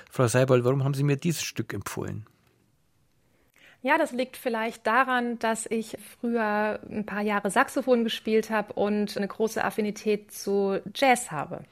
Frau 0.09 0.29
Seibold, 0.29 0.63
warum 0.63 0.86
haben 0.86 0.93
Sie 0.93 1.03
mir 1.03 1.17
dieses 1.17 1.43
Stück 1.43 1.74
empfohlen? 1.74 2.25
Ja, 3.81 3.98
das 3.98 4.12
liegt 4.12 4.38
vielleicht 4.38 4.86
daran, 4.88 5.39
dass 5.39 5.65
ich 5.65 5.98
früher 6.19 6.79
ein 6.89 7.05
paar 7.05 7.22
Jahre 7.22 7.51
Saxophon 7.51 8.03
gespielt 8.03 8.50
habe 8.50 8.74
und 8.74 9.15
eine 9.15 9.27
große 9.27 9.63
Affinität 9.63 10.31
zu 10.31 10.81
Jazz 10.96 11.31
habe. 11.31 11.63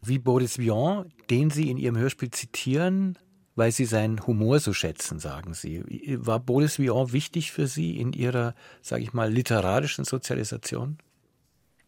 Wie 0.00 0.18
Boris 0.18 0.58
Vian, 0.58 1.12
den 1.30 1.50
Sie 1.50 1.70
in 1.70 1.78
Ihrem 1.78 1.96
Hörspiel 1.96 2.30
zitieren, 2.30 3.18
weil 3.54 3.70
Sie 3.70 3.84
seinen 3.84 4.26
Humor 4.26 4.60
so 4.60 4.72
schätzen, 4.72 5.18
sagen 5.18 5.54
Sie. 5.54 5.82
War 6.18 6.40
Boris 6.40 6.78
Vian 6.78 7.12
wichtig 7.12 7.52
für 7.52 7.66
Sie 7.66 7.98
in 7.98 8.12
Ihrer, 8.12 8.54
sage 8.80 9.02
ich 9.02 9.12
mal, 9.12 9.30
literarischen 9.30 10.04
Sozialisation? 10.04 10.98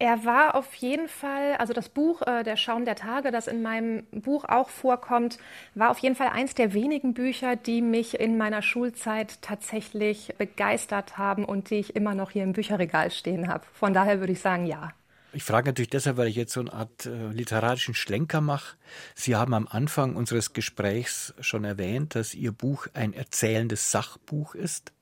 Er 0.04 0.26
war 0.26 0.54
auf 0.54 0.74
jeden 0.74 1.08
Fall, 1.08 1.56
also 1.56 1.72
das 1.72 1.88
Buch 1.88 2.20
äh, 2.26 2.42
Der 2.42 2.58
Schaum 2.58 2.84
der 2.84 2.94
Tage, 2.94 3.30
das 3.30 3.46
in 3.46 3.62
meinem 3.62 4.04
Buch 4.12 4.44
auch 4.44 4.68
vorkommt, 4.68 5.38
war 5.74 5.90
auf 5.90 5.96
jeden 5.96 6.14
Fall 6.14 6.28
eins 6.28 6.54
der 6.54 6.74
wenigen 6.74 7.14
Bücher, 7.14 7.56
die 7.56 7.80
mich 7.80 8.20
in 8.20 8.36
meiner 8.36 8.60
Schulzeit 8.60 9.40
tatsächlich 9.40 10.34
begeistert 10.36 11.16
haben 11.16 11.46
und 11.46 11.70
die 11.70 11.76
ich 11.76 11.96
immer 11.96 12.14
noch 12.14 12.32
hier 12.32 12.42
im 12.42 12.52
Bücherregal 12.52 13.10
stehen 13.12 13.48
habe. 13.48 13.64
Von 13.72 13.94
daher 13.94 14.20
würde 14.20 14.34
ich 14.34 14.40
sagen, 14.40 14.66
ja. 14.66 14.92
Ich 15.32 15.42
frage 15.42 15.70
natürlich 15.70 15.88
deshalb, 15.88 16.18
weil 16.18 16.28
ich 16.28 16.36
jetzt 16.36 16.52
so 16.52 16.60
eine 16.60 16.74
Art 16.74 17.06
äh, 17.06 17.28
literarischen 17.28 17.94
Schlenker 17.94 18.42
mache. 18.42 18.76
Sie 19.14 19.36
haben 19.36 19.54
am 19.54 19.66
Anfang 19.66 20.16
unseres 20.16 20.52
Gesprächs 20.52 21.32
schon 21.40 21.64
erwähnt, 21.64 22.14
dass 22.14 22.34
Ihr 22.34 22.52
Buch 22.52 22.88
ein 22.92 23.14
erzählendes 23.14 23.90
Sachbuch 23.90 24.54
ist. 24.54 24.92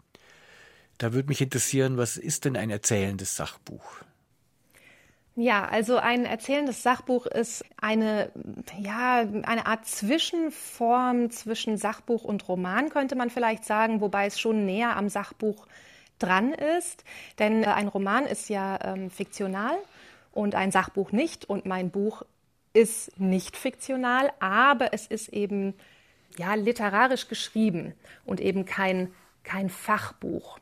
Da 0.98 1.12
würde 1.12 1.26
mich 1.26 1.40
interessieren, 1.40 1.96
was 1.96 2.18
ist 2.18 2.44
denn 2.44 2.56
ein 2.56 2.70
erzählendes 2.70 3.34
Sachbuch? 3.34 4.04
Ja, 5.34 5.64
also 5.64 5.96
ein 5.96 6.26
erzählendes 6.26 6.82
Sachbuch 6.82 7.24
ist 7.24 7.64
eine, 7.80 8.30
ja, 8.78 9.20
eine 9.20 9.66
Art 9.66 9.86
Zwischenform 9.86 11.30
zwischen 11.30 11.78
Sachbuch 11.78 12.24
und 12.24 12.46
Roman, 12.48 12.90
könnte 12.90 13.16
man 13.16 13.30
vielleicht 13.30 13.64
sagen, 13.64 14.02
wobei 14.02 14.26
es 14.26 14.38
schon 14.38 14.66
näher 14.66 14.94
am 14.96 15.08
Sachbuch 15.08 15.66
dran 16.18 16.52
ist. 16.52 17.04
Denn 17.38 17.62
äh, 17.62 17.68
ein 17.68 17.88
Roman 17.88 18.26
ist 18.26 18.50
ja 18.50 18.78
ähm, 18.84 19.10
fiktional 19.10 19.76
und 20.32 20.54
ein 20.54 20.70
Sachbuch 20.70 21.12
nicht. 21.12 21.46
Und 21.46 21.64
mein 21.64 21.90
Buch 21.90 22.24
ist 22.74 23.18
nicht 23.18 23.56
fiktional, 23.56 24.32
aber 24.38 24.92
es 24.92 25.06
ist 25.06 25.28
eben 25.28 25.74
ja, 26.36 26.54
literarisch 26.54 27.28
geschrieben 27.28 27.94
und 28.24 28.40
eben 28.40 28.64
kein, 28.64 29.12
kein 29.44 29.70
Fachbuch. 29.70 30.58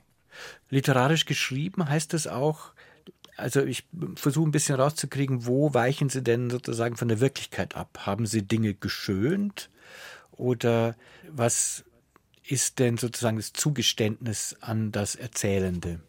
Literarisch 0.69 1.27
geschrieben 1.27 1.89
heißt 1.89 2.15
es 2.15 2.27
auch, 2.27 2.73
also 3.41 3.65
ich 3.65 3.85
versuche 4.15 4.49
ein 4.49 4.53
bisschen 4.53 4.77
rauszukriegen, 4.77 5.47
wo 5.47 5.75
weichen 5.75 6.09
Sie 6.09 6.23
denn 6.23 6.51
sozusagen 6.51 6.97
von 6.97 7.09
der 7.09 7.21
Wirklichkeit 7.21 7.75
ab? 7.75 8.01
Haben 8.07 8.27
Sie 8.27 8.43
Dinge 8.43 8.75
geschönt 8.75 9.71
oder 10.33 10.95
was 11.29 11.85
ist 12.47 12.79
denn 12.79 12.97
sozusagen 12.97 13.37
das 13.37 13.53
Zugeständnis 13.53 14.57
an 14.61 14.93
das 14.93 15.15
Erzählende? 15.15 16.01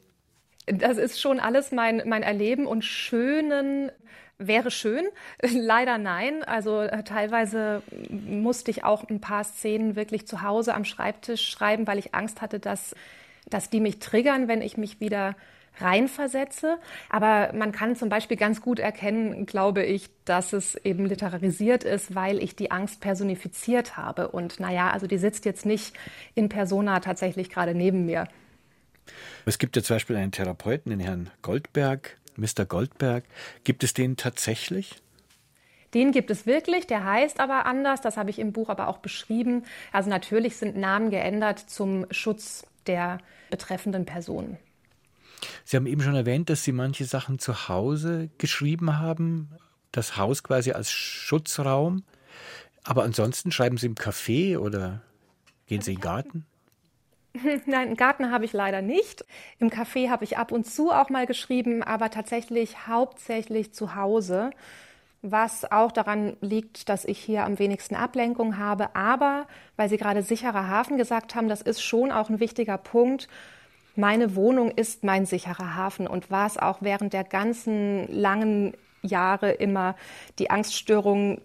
Das 0.65 0.97
ist 0.97 1.19
schon 1.19 1.39
alles 1.39 1.71
mein, 1.71 2.03
mein 2.05 2.23
Erleben 2.23 2.65
und 2.65 2.83
Schönen 2.85 3.91
wäre 4.37 4.71
schön. 4.71 5.05
Leider 5.41 5.97
nein. 5.97 6.43
Also 6.43 6.81
äh, 6.81 7.03
teilweise 7.03 7.83
musste 8.09 8.71
ich 8.71 8.83
auch 8.83 9.07
ein 9.09 9.21
paar 9.21 9.43
Szenen 9.43 9.95
wirklich 9.95 10.27
zu 10.27 10.41
Hause 10.41 10.73
am 10.73 10.85
Schreibtisch 10.85 11.49
schreiben, 11.49 11.87
weil 11.87 11.99
ich 11.99 12.13
Angst 12.13 12.41
hatte, 12.41 12.59
dass, 12.59 12.95
dass 13.49 13.69
die 13.69 13.79
mich 13.79 13.99
triggern, 13.99 14.47
wenn 14.47 14.61
ich 14.61 14.77
mich 14.77 14.99
wieder 14.99 15.35
reinversetze. 15.79 16.77
Aber 17.09 17.53
man 17.53 17.71
kann 17.71 17.95
zum 17.95 18.09
Beispiel 18.09 18.37
ganz 18.37 18.61
gut 18.61 18.79
erkennen, 18.79 19.45
glaube 19.45 19.83
ich, 19.83 20.09
dass 20.25 20.53
es 20.53 20.75
eben 20.75 21.05
literarisiert 21.05 21.83
ist, 21.83 22.15
weil 22.15 22.41
ich 22.41 22.55
die 22.55 22.71
Angst 22.71 23.01
personifiziert 23.01 23.97
habe. 23.97 24.29
Und 24.29 24.59
naja, 24.59 24.89
also 24.91 25.07
die 25.07 25.17
sitzt 25.17 25.45
jetzt 25.45 25.65
nicht 25.65 25.95
in 26.35 26.49
Persona 26.49 26.99
tatsächlich 26.99 27.49
gerade 27.49 27.73
neben 27.73 28.05
mir. 28.05 28.27
Es 29.45 29.57
gibt 29.57 29.75
ja 29.75 29.83
zum 29.83 29.95
Beispiel 29.95 30.15
einen 30.15 30.31
Therapeuten, 30.31 30.91
den 30.91 30.99
Herrn 30.99 31.29
Goldberg, 31.41 32.17
Mr. 32.35 32.65
Goldberg. 32.65 33.23
Gibt 33.63 33.83
es 33.83 33.93
den 33.93 34.17
tatsächlich? 34.17 35.01
Den 35.93 36.11
gibt 36.11 36.31
es 36.31 36.45
wirklich, 36.45 36.87
der 36.87 37.03
heißt 37.03 37.39
aber 37.39 37.65
anders, 37.65 37.99
das 37.99 38.15
habe 38.15 38.29
ich 38.29 38.39
im 38.39 38.53
Buch 38.53 38.69
aber 38.69 38.87
auch 38.87 38.99
beschrieben. 38.99 39.63
Also 39.91 40.09
natürlich 40.09 40.55
sind 40.55 40.77
Namen 40.77 41.09
geändert 41.09 41.59
zum 41.59 42.05
Schutz 42.11 42.65
der 42.87 43.17
betreffenden 43.49 44.05
Personen. 44.05 44.57
Sie 45.65 45.77
haben 45.77 45.87
eben 45.87 46.01
schon 46.01 46.15
erwähnt, 46.15 46.49
dass 46.49 46.63
Sie 46.63 46.71
manche 46.71 47.05
Sachen 47.05 47.39
zu 47.39 47.67
Hause 47.67 48.29
geschrieben 48.37 48.99
haben, 48.99 49.49
das 49.91 50.17
Haus 50.17 50.43
quasi 50.43 50.71
als 50.71 50.91
Schutzraum. 50.91 52.03
Aber 52.83 53.03
ansonsten 53.03 53.51
schreiben 53.51 53.77
Sie 53.77 53.87
im 53.87 53.95
Café 53.95 54.57
oder 54.57 55.01
gehen 55.67 55.81
Sie 55.81 55.91
in 55.91 55.97
den 55.97 56.03
Garten? 56.03 56.45
Nein, 57.65 57.87
einen 57.87 57.97
Garten 57.97 58.31
habe 58.31 58.45
ich 58.45 58.53
leider 58.53 58.81
nicht. 58.81 59.25
Im 59.59 59.69
Café 59.69 60.09
habe 60.09 60.23
ich 60.23 60.37
ab 60.37 60.51
und 60.51 60.65
zu 60.65 60.91
auch 60.91 61.09
mal 61.09 61.25
geschrieben, 61.25 61.83
aber 61.83 62.09
tatsächlich 62.09 62.87
hauptsächlich 62.87 63.73
zu 63.73 63.95
Hause, 63.95 64.51
was 65.21 65.71
auch 65.71 65.91
daran 65.91 66.35
liegt, 66.41 66.89
dass 66.89 67.05
ich 67.05 67.19
hier 67.19 67.45
am 67.45 67.59
wenigsten 67.59 67.95
Ablenkung 67.95 68.57
habe. 68.57 68.95
Aber, 68.95 69.47
weil 69.75 69.87
Sie 69.87 69.97
gerade 69.97 70.23
sicherer 70.23 70.67
Hafen 70.67 70.97
gesagt 70.97 71.35
haben, 71.35 71.47
das 71.47 71.61
ist 71.61 71.81
schon 71.81 72.11
auch 72.11 72.29
ein 72.29 72.39
wichtiger 72.39 72.77
Punkt. 72.77 73.27
Meine 73.95 74.35
Wohnung 74.35 74.71
ist 74.71 75.03
mein 75.03 75.25
sicherer 75.25 75.75
Hafen 75.75 76.07
und 76.07 76.31
war 76.31 76.47
es 76.47 76.57
auch 76.57 76.81
während 76.81 77.13
der 77.13 77.23
ganzen 77.23 78.07
langen 78.07 78.73
Jahre 79.01 79.51
immer. 79.51 79.95
Die 80.39 80.49
Angststörungen, 80.49 81.41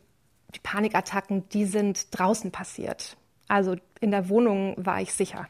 die 0.55 0.61
Panikattacken, 0.61 1.49
die 1.49 1.65
sind 1.65 2.17
draußen 2.17 2.53
passiert. 2.53 3.17
Also 3.49 3.76
in 4.00 4.11
der 4.11 4.29
Wohnung 4.29 4.75
war 4.79 5.00
ich 5.00 5.12
sicher. 5.12 5.49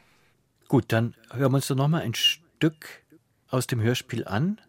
Gut, 0.67 0.85
dann 0.89 1.15
hören 1.31 1.51
wir 1.51 1.55
uns 1.57 1.67
doch 1.67 1.75
noch 1.75 1.87
mal 1.87 2.01
ein 2.01 2.13
Stück 2.13 3.03
aus 3.49 3.67
dem 3.67 3.81
Hörspiel 3.81 4.25
an. 4.25 4.59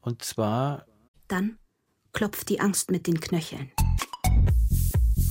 Und 0.00 0.22
zwar. 0.22 0.84
Dann 1.28 1.58
klopft 2.12 2.48
die 2.50 2.60
Angst 2.60 2.90
mit 2.90 3.06
den 3.06 3.20
Knöcheln. 3.20 3.72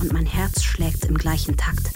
Und 0.00 0.12
mein 0.12 0.26
Herz 0.26 0.62
schlägt 0.62 1.04
im 1.04 1.16
gleichen 1.16 1.56
Takt. 1.56 1.92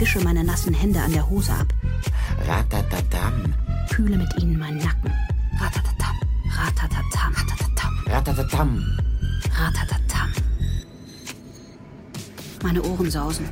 Wische 0.00 0.20
meine 0.20 0.42
nassen 0.42 0.72
Hände 0.72 1.00
an 1.00 1.12
der 1.12 1.28
Hose 1.28 1.52
ab. 1.52 1.66
Ratatatam. 2.46 3.54
Fühle 3.88 4.16
mit 4.16 4.34
ihnen 4.38 4.58
meinen 4.58 4.78
Nacken. 4.78 5.12
Ratatatam. 5.60 6.16
Ratatatam. 6.56 7.34
Ratatatam. 7.34 7.94
Ratatatam. 8.06 8.98
Ratatatam. 9.58 10.32
Meine 12.62 12.82
Ohren 12.82 13.10
sausen. 13.10 13.46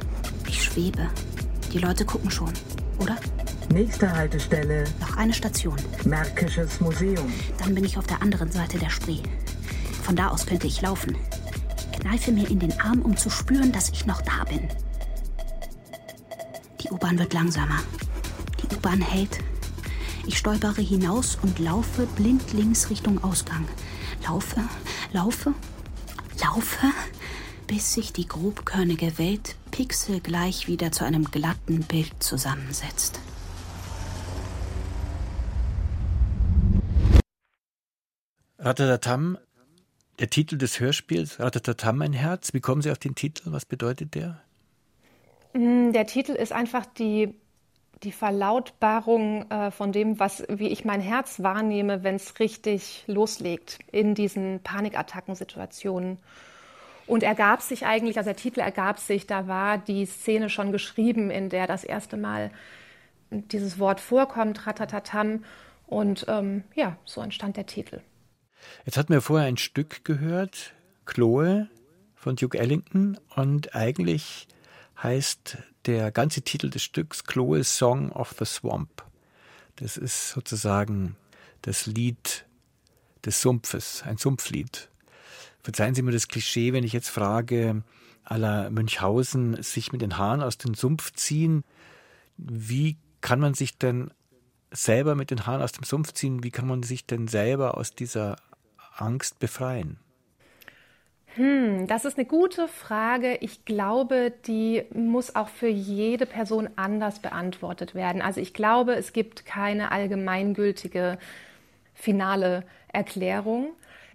Ich 0.49 0.65
schwebe. 0.65 1.11
Die 1.73 1.79
Leute 1.79 2.07
gucken 2.07 2.31
schon, 2.31 2.53
oder? 2.99 3.17
Nächste 3.71 4.11
Haltestelle, 4.11 4.85
Noch 5.01 5.19
eine 5.19 5.35
Station. 5.35 5.77
Märkisches 6.05 6.81
Museum. 6.81 7.31
Dann 7.59 7.75
bin 7.75 7.85
ich 7.85 7.99
auf 7.99 8.07
der 8.07 8.23
anderen 8.23 8.51
Seite 8.51 8.79
der 8.79 8.89
Spree. 8.89 9.21
Von 10.03 10.17
da 10.17 10.29
aus 10.29 10.47
könnte 10.47 10.67
ich 10.67 10.81
laufen. 10.81 11.15
Ich 11.77 12.01
kneife 12.01 12.33
mir 12.33 12.49
in 12.49 12.59
den 12.59 12.81
Arm, 12.81 13.03
um 13.03 13.15
zu 13.19 13.29
spüren, 13.29 13.71
dass 13.71 13.91
ich 13.91 14.07
noch 14.07 14.23
da 14.23 14.45
bin. 14.49 14.67
Die 16.89 16.95
U-Bahn 16.95 17.19
wird 17.19 17.35
langsamer. 17.35 17.83
Die 18.63 18.75
U-Bahn 18.75 19.03
hält. 19.03 19.41
Ich 20.27 20.39
stolpere 20.39 20.81
hinaus 20.81 21.37
und 21.43 21.59
laufe 21.59 22.07
blindlings 22.07 22.89
Richtung 22.89 23.23
Ausgang. 23.23 23.69
Laufe, 24.27 24.63
laufe, 25.13 25.53
laufe, 26.41 26.87
bis 27.67 27.93
sich 27.93 28.15
die 28.15 28.27
grobkörnige 28.27 29.19
Welt 29.19 29.57
pixelgleich 29.71 30.67
wieder 30.67 30.91
zu 30.91 31.05
einem 31.05 31.25
glatten 31.25 31.83
Bild 31.83 32.23
zusammensetzt. 32.23 33.21
Ratatatam, 38.59 39.37
der 40.19 40.31
Titel 40.31 40.57
des 40.57 40.81
Hörspiels, 40.81 41.39
Ratatatam, 41.39 41.99
mein 41.99 42.15
Herz. 42.15 42.55
Wie 42.55 42.61
kommen 42.61 42.81
Sie 42.81 42.91
auf 42.91 42.99
den 42.99 43.15
Titel? 43.15 43.53
Was 43.53 43.67
bedeutet 43.67 44.15
der? 44.15 44.43
Mm, 45.53 45.93
Der 45.93 46.07
Titel 46.07 46.33
ist 46.33 46.53
einfach 46.53 46.87
die, 46.87 47.35
die 48.03 48.13
Verlautbarung 48.13 49.51
äh, 49.51 49.71
von 49.71 49.93
dem, 49.93 50.19
was, 50.21 50.45
wie 50.49 50.69
ich 50.69 50.85
mein 50.85 51.01
Herz 51.01 51.43
wahrnehme, 51.43 52.05
wenn 52.05 52.17
es 52.17 52.39
richtig 52.39 53.05
loslegt 53.07 53.79
in 53.91 54.15
diesen 54.15 54.61
Panikattackensituationen. 54.63 56.19
Und 57.07 57.23
ergab 57.23 57.63
sich 57.63 57.87
eigentlich, 57.87 58.19
also 58.19 58.29
der 58.29 58.37
Titel 58.37 58.61
ergab 58.61 58.99
sich, 58.99 59.27
da 59.27 59.49
war 59.49 59.79
die 59.79 60.05
Szene 60.05 60.51
schon 60.51 60.73
geschrieben, 60.73 61.31
in 61.31 61.49
der 61.49 61.67
das 61.67 61.83
erste 61.83 62.19
Mal 62.19 62.51
dieses 63.31 63.79
Wort 63.79 64.01
vorkommt, 64.01 64.67
Ratatatam. 64.67 65.45
Und 65.87 66.27
ähm, 66.29 66.65
ja, 66.75 66.99
so 67.05 67.23
entstand 67.23 67.57
der 67.57 67.65
Titel. 67.65 68.01
Jetzt 68.85 68.99
hatten 68.99 69.13
wir 69.13 69.23
vorher 69.23 69.49
ein 69.49 69.57
Stück 69.57 70.05
gehört, 70.05 70.75
Chloe 71.07 71.69
von 72.15 72.37
Duke 72.37 72.59
Ellington. 72.59 73.19
Und 73.35 73.75
eigentlich 73.75 74.47
heißt 75.03 75.59
der 75.87 76.11
ganze 76.11 76.43
Titel 76.43 76.71
des 76.71 76.83
Stücks 76.83 77.25
Chloe's 77.25 77.77
Song 77.77 78.11
of 78.13 78.35
the 78.39 78.45
Swamp. 78.45 79.05
Das 79.77 79.97
ist 79.97 80.31
sozusagen 80.31 81.17
das 81.63 81.87
Lied 81.87 82.47
des 83.25 83.41
Sumpfes, 83.41 84.03
ein 84.05 84.17
Sumpflied. 84.17 84.89
Verzeihen 85.63 85.95
Sie 85.95 86.03
mir 86.03 86.13
das 86.13 86.29
Klischee, 86.29 86.73
wenn 86.73 86.85
ich 86.85 86.93
jetzt 86.93 87.09
frage, 87.09 87.83
la 88.29 88.71
Münchhausen 88.71 89.63
sich 89.63 89.93
mit 89.93 90.03
den 90.03 90.19
Haaren 90.19 90.43
aus 90.43 90.59
dem 90.59 90.75
Sumpf 90.75 91.13
ziehen. 91.13 91.65
Wie 92.37 92.97
kann 93.21 93.41
man 93.41 93.55
sich 93.55 93.79
denn 93.79 94.11
selber 94.71 95.15
mit 95.15 95.31
den 95.31 95.47
Haaren 95.47 95.63
aus 95.63 95.73
dem 95.73 95.85
Sumpf 95.85 96.13
ziehen? 96.13 96.43
Wie 96.43 96.51
kann 96.51 96.67
man 96.67 96.83
sich 96.83 97.07
denn 97.07 97.29
selber 97.29 97.77
aus 97.77 97.93
dieser 97.93 98.37
Angst 98.97 99.39
befreien? 99.39 99.99
Hm, 101.39 101.87
das 101.87 102.05
ist 102.05 102.19
eine 102.19 102.27
gute 102.27 102.67
Frage. 102.67 103.37
Ich 103.37 103.65
glaube, 103.65 104.33
die 104.49 104.83
muss 104.93 105.37
auch 105.37 105.49
für 105.49 105.69
jede 105.69 106.27
Person 106.27 106.69
anders 106.75 107.21
beantwortet 107.21 107.95
werden. 107.95 108.23
Also 108.23 108.41
ich 108.41 108.55
glaube, 108.55 108.95
es 108.95 109.13
gibt 109.13 109.47
keine 109.47 109.93
allgemeingültige 109.93 111.17
finale 111.95 112.65
Erklärung. 112.93 113.69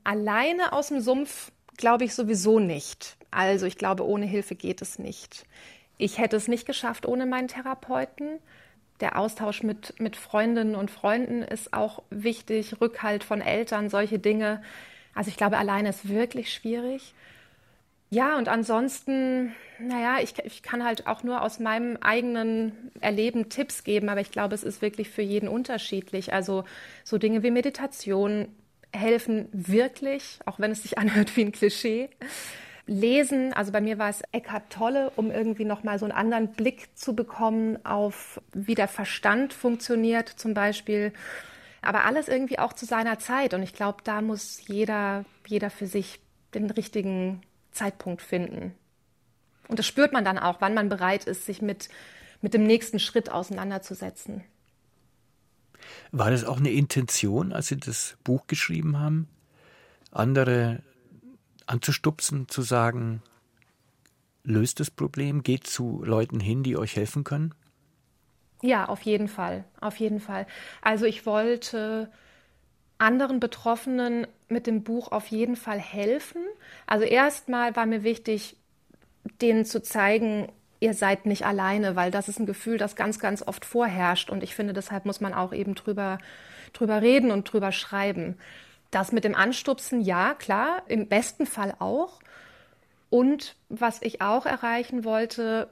Alleine 0.04 0.74
aus 0.74 0.90
dem 0.90 1.00
Sumpf 1.00 1.54
glaube 1.78 2.04
ich 2.04 2.14
sowieso 2.14 2.60
nicht. 2.60 3.16
Also 3.32 3.68
ich 3.68 3.78
glaube, 3.78 4.06
ohne 4.06 4.26
Hilfe 4.26 4.56
geht 4.56 4.82
es 4.82 5.00
nicht. 5.00 5.46
Ich 5.98 6.18
hätte 6.18 6.36
es 6.36 6.50
nicht 6.50 6.66
geschafft 6.66 7.06
ohne 7.06 7.26
meinen 7.26 7.48
Therapeuten. 7.48 8.40
Der 9.00 9.18
Austausch 9.18 9.64
mit, 9.64 9.98
mit 9.98 10.18
Freundinnen 10.18 10.76
und 10.76 10.92
Freunden 10.92 11.42
ist 11.42 11.74
auch 11.74 12.04
wichtig, 12.10 12.82
Rückhalt 12.82 13.24
von 13.24 13.40
Eltern, 13.40 13.90
solche 13.90 14.20
Dinge. 14.20 14.62
Also 15.16 15.30
ich 15.30 15.38
glaube, 15.38 15.58
alleine 15.58 15.90
ist 15.90 16.10
wirklich 16.10 16.54
schwierig. 16.54 17.14
Ja, 18.10 18.38
und 18.38 18.48
ansonsten, 18.48 19.56
naja, 19.80 20.18
ich, 20.22 20.38
ich 20.44 20.62
kann 20.62 20.84
halt 20.84 21.08
auch 21.08 21.24
nur 21.24 21.42
aus 21.42 21.60
meinem 21.60 21.98
eigenen 21.98 22.92
Erleben 23.02 23.50
Tipps 23.50 23.84
geben, 23.84 24.08
aber 24.08 24.22
ich 24.22 24.30
glaube, 24.30 24.54
es 24.54 24.64
ist 24.64 24.84
wirklich 24.84 25.10
für 25.10 25.24
jeden 25.24 25.48
unterschiedlich. 25.48 26.32
Also 26.32 26.64
so 27.04 27.18
Dinge 27.18 27.42
wie 27.42 27.50
Meditation 27.50 28.50
helfen 28.92 29.50
wirklich, 29.52 30.40
auch 30.46 30.60
wenn 30.60 30.70
es 30.70 30.84
sich 30.84 30.98
anhört 31.00 31.36
wie 31.36 31.42
ein 31.46 31.52
Klischee. 31.52 32.10
Lesen, 32.86 33.54
also 33.54 33.72
bei 33.72 33.82
mir 33.82 33.98
war 33.98 34.10
es 34.10 34.22
Eckhart 34.32 34.70
Tolle, 34.70 35.12
um 35.16 35.32
irgendwie 35.32 35.66
nochmal 35.66 35.98
so 35.98 36.06
einen 36.06 36.12
anderen 36.12 36.50
Blick 36.50 36.90
zu 36.96 37.16
bekommen 37.16 37.84
auf, 37.86 38.42
wie 38.54 38.76
der 38.76 38.90
Verstand 38.90 39.54
funktioniert 39.54 40.28
zum 40.28 40.54
Beispiel. 40.54 41.14
Aber 41.84 42.06
alles 42.06 42.28
irgendwie 42.28 42.60
auch 42.60 42.74
zu 42.74 42.86
seiner 42.86 43.20
Zeit. 43.20 43.54
Und 43.54 43.62
ich 43.62 43.74
glaube, 43.74 44.00
da 44.04 44.22
muss 44.22 44.66
jeder, 44.68 45.26
jeder 45.46 45.70
für 45.70 45.88
sich 45.88 46.20
den 46.54 46.70
richtigen 46.70 47.42
Zeitpunkt 47.72 48.22
finden. 48.22 48.74
Und 49.68 49.80
das 49.80 49.88
spürt 49.88 50.14
man 50.14 50.26
dann 50.26 50.38
auch, 50.38 50.62
wann 50.62 50.74
man 50.74 50.90
bereit 50.90 51.26
ist, 51.26 51.46
sich 51.46 51.62
mit, 51.62 51.90
mit 52.42 52.54
dem 52.54 52.64
nächsten 52.64 53.00
Schritt 53.00 53.32
auseinanderzusetzen. 53.32 54.44
War 56.12 56.32
das 56.32 56.46
auch 56.46 56.58
eine 56.58 56.72
Intention, 56.72 57.52
als 57.52 57.68
Sie 57.68 57.78
das 57.78 58.18
Buch 58.24 58.48
geschrieben 58.48 59.00
haben, 59.00 59.28
andere 60.12 60.82
anzustupsen, 61.66 62.48
zu 62.48 62.62
sagen, 62.62 63.22
löst 64.44 64.80
das 64.80 64.92
Problem, 64.92 65.44
geht 65.44 65.68
zu 65.68 66.04
Leuten 66.06 66.40
hin, 66.40 66.64
die 66.64 66.78
euch 66.78 66.96
helfen 66.96 67.24
können? 67.24 67.54
Ja, 68.64 68.86
auf 68.86 69.02
jeden 69.02 69.28
Fall, 69.28 69.66
auf 69.82 69.98
jeden 69.98 70.22
Fall. 70.22 70.48
Also 70.82 71.06
ich 71.06 71.26
wollte 71.26 72.10
anderen 72.98 73.42
Betroffenen 73.42 74.26
mit 74.48 74.68
dem 74.68 74.84
Buch 74.86 75.12
auf 75.12 75.28
jeden 75.28 75.58
Fall 75.58 75.80
helfen. 75.80 76.42
Also 76.88 77.04
erstmal 77.04 77.76
war 77.76 77.86
mir 77.86 78.04
wichtig, 78.04 78.56
denen 79.42 79.66
zu 79.66 79.82
zeigen, 79.84 80.50
ihr 80.80 80.94
seid 80.94 81.26
nicht 81.26 81.46
alleine, 81.46 81.98
weil 81.98 82.10
das 82.10 82.30
ist 82.30 82.40
ein 82.40 82.46
Gefühl, 82.46 82.78
das 82.78 82.96
ganz, 82.96 83.20
ganz 83.20 83.46
oft 83.46 83.66
vorherrscht. 83.66 84.30
Und 84.30 84.44
ich 84.44 84.56
finde, 84.56 84.72
deshalb 84.72 85.04
muss 85.06 85.20
man 85.20 85.34
auch 85.34 85.52
eben 85.52 85.76
drüber, 85.76 86.18
drüber 86.72 87.02
reden 87.02 87.32
und 87.32 87.52
drüber 87.52 87.74
schreiben. 87.74 88.38
Das 88.92 89.12
mit 89.12 89.26
dem 89.26 89.36
Anstupsen, 89.36 90.00
ja, 90.00 90.36
klar, 90.36 90.84
im 90.88 91.10
besten 91.10 91.46
Fall 91.48 91.76
auch. 91.80 92.22
Und 93.10 93.58
was 93.68 94.02
ich 94.02 94.22
auch 94.22 94.46
erreichen 94.46 95.04
wollte, 95.04 95.68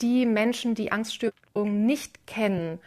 die 0.00 0.26
Menschen, 0.26 0.74
die 0.74 0.92
Angststörungen 0.92 1.86
nicht 1.86 2.26
kennen, 2.26 2.80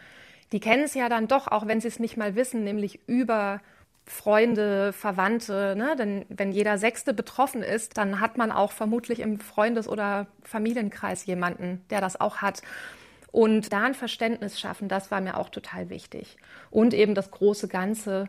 die 0.52 0.60
kennen 0.60 0.84
es 0.84 0.94
ja 0.94 1.08
dann 1.08 1.28
doch, 1.28 1.46
auch 1.48 1.66
wenn 1.66 1.80
sie 1.80 1.88
es 1.88 1.98
nicht 1.98 2.16
mal 2.16 2.34
wissen, 2.34 2.64
nämlich 2.64 3.00
über 3.06 3.60
Freunde, 4.06 4.92
Verwandte. 4.92 5.74
Ne? 5.76 5.94
Denn 5.96 6.24
wenn 6.28 6.52
jeder 6.52 6.78
Sechste 6.78 7.12
betroffen 7.12 7.62
ist, 7.62 7.98
dann 7.98 8.20
hat 8.20 8.38
man 8.38 8.50
auch 8.50 8.72
vermutlich 8.72 9.20
im 9.20 9.38
Freundes- 9.38 9.88
oder 9.88 10.26
Familienkreis 10.42 11.26
jemanden, 11.26 11.84
der 11.90 12.00
das 12.00 12.20
auch 12.20 12.38
hat. 12.38 12.62
Und 13.30 13.72
da 13.72 13.82
ein 13.84 13.94
Verständnis 13.94 14.58
schaffen, 14.58 14.88
das 14.88 15.10
war 15.10 15.20
mir 15.20 15.36
auch 15.36 15.50
total 15.50 15.90
wichtig. 15.90 16.38
Und 16.70 16.94
eben 16.94 17.14
das 17.14 17.30
große 17.30 17.68
Ganze 17.68 18.28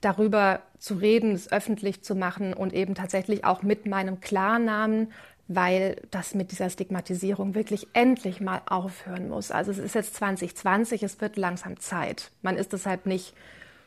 darüber 0.00 0.62
zu 0.78 0.94
reden, 0.94 1.32
es 1.32 1.50
öffentlich 1.50 2.04
zu 2.04 2.14
machen 2.14 2.54
und 2.54 2.72
eben 2.72 2.94
tatsächlich 2.94 3.44
auch 3.44 3.62
mit 3.62 3.86
meinem 3.86 4.20
Klarnamen, 4.20 5.12
weil 5.48 6.02
das 6.10 6.34
mit 6.34 6.52
dieser 6.52 6.68
Stigmatisierung 6.68 7.54
wirklich 7.54 7.88
endlich 7.94 8.40
mal 8.40 8.60
aufhören 8.66 9.30
muss. 9.30 9.50
Also 9.50 9.70
es 9.70 9.78
ist 9.78 9.94
jetzt 9.94 10.14
2020, 10.16 11.02
es 11.02 11.20
wird 11.22 11.36
langsam 11.36 11.80
Zeit. 11.80 12.30
Man 12.42 12.56
ist 12.56 12.74
deshalb 12.74 13.06
nicht 13.06 13.34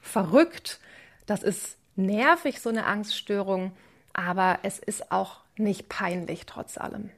verrückt. 0.02 0.80
Das 1.28 1.44
ist 1.44 1.78
nervig, 1.96 2.60
so 2.60 2.70
eine 2.70 2.86
Angststörung, 2.86 3.74
aber 4.12 4.60
es 4.64 4.80
ist 4.80 5.12
auch 5.12 5.42
nicht 5.56 5.88
peinlich 5.88 6.48
trotz 6.48 6.80
allem. 6.80 7.12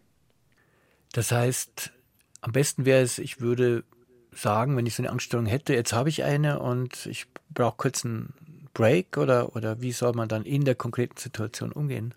Das 1.14 1.32
heißt, 1.32 1.94
am 2.42 2.52
besten 2.52 2.86
wäre 2.86 3.02
es, 3.02 3.20
ich 3.20 3.40
würde 3.40 3.86
sagen, 4.34 4.76
wenn 4.76 4.86
ich 4.86 4.96
so 4.96 5.04
eine 5.04 5.12
Angststörung 5.12 5.46
hätte, 5.46 5.74
jetzt 5.74 5.94
habe 5.94 6.10
ich 6.10 6.24
eine 6.24 6.60
und 6.60 7.06
ich 7.06 7.28
brauche 7.52 7.78
kurz 7.78 8.04
einen 8.04 8.34
Break 8.74 9.18
oder, 9.18 9.56
oder 9.56 9.82
wie 9.82 9.92
soll 9.94 10.14
man 10.14 10.28
dann 10.28 10.44
in 10.44 10.66
der 10.66 10.76
konkreten 10.76 11.18
Situation 11.18 11.72
umgehen? 11.72 12.14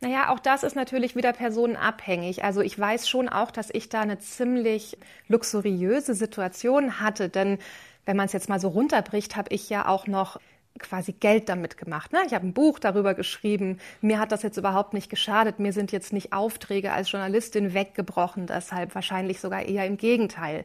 Naja, 0.00 0.30
auch 0.30 0.38
das 0.38 0.62
ist 0.62 0.76
natürlich 0.76 1.16
wieder 1.16 1.32
personenabhängig. 1.32 2.44
Also 2.44 2.60
ich 2.60 2.78
weiß 2.78 3.08
schon 3.08 3.28
auch, 3.28 3.50
dass 3.50 3.68
ich 3.70 3.88
da 3.88 4.00
eine 4.00 4.18
ziemlich 4.20 4.96
luxuriöse 5.26 6.14
Situation 6.14 7.00
hatte, 7.00 7.28
denn 7.28 7.58
wenn 8.06 8.16
man 8.16 8.26
es 8.26 8.32
jetzt 8.32 8.48
mal 8.48 8.60
so 8.60 8.68
runterbricht, 8.68 9.34
habe 9.36 9.52
ich 9.52 9.68
ja 9.68 9.88
auch 9.88 10.06
noch 10.06 10.38
quasi 10.78 11.12
Geld 11.12 11.48
damit 11.48 11.76
gemacht. 11.76 12.12
Ne? 12.12 12.20
Ich 12.26 12.32
habe 12.32 12.46
ein 12.46 12.54
Buch 12.54 12.78
darüber 12.78 13.14
geschrieben. 13.14 13.78
Mir 14.00 14.20
hat 14.20 14.30
das 14.30 14.42
jetzt 14.42 14.56
überhaupt 14.56 14.94
nicht 14.94 15.10
geschadet. 15.10 15.58
Mir 15.58 15.72
sind 15.72 15.90
jetzt 15.90 16.12
nicht 16.12 16.32
Aufträge 16.32 16.92
als 16.92 17.10
Journalistin 17.10 17.74
weggebrochen. 17.74 18.46
Deshalb 18.46 18.94
wahrscheinlich 18.94 19.40
sogar 19.40 19.62
eher 19.62 19.86
im 19.86 19.96
Gegenteil. 19.96 20.64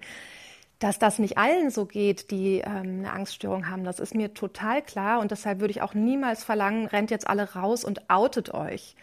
Dass 0.80 1.00
das 1.00 1.20
nicht 1.20 1.38
allen 1.38 1.70
so 1.70 1.86
geht, 1.86 2.30
die 2.32 2.60
ähm, 2.60 3.00
eine 3.00 3.14
Angststörung 3.14 3.70
haben, 3.70 3.84
das 3.84 4.00
ist 4.00 4.16
mir 4.16 4.34
total 4.34 4.82
klar. 4.82 5.20
Und 5.20 5.32
deshalb 5.32 5.60
würde 5.60 5.72
ich 5.72 5.82
auch 5.82 5.94
niemals 5.94 6.44
verlangen, 6.44 6.88
rennt 6.88 7.12
jetzt 7.12 7.28
alle 7.28 7.54
raus 7.54 7.84
und 7.86 8.10
outet 8.10 8.54
euch. 8.54 8.96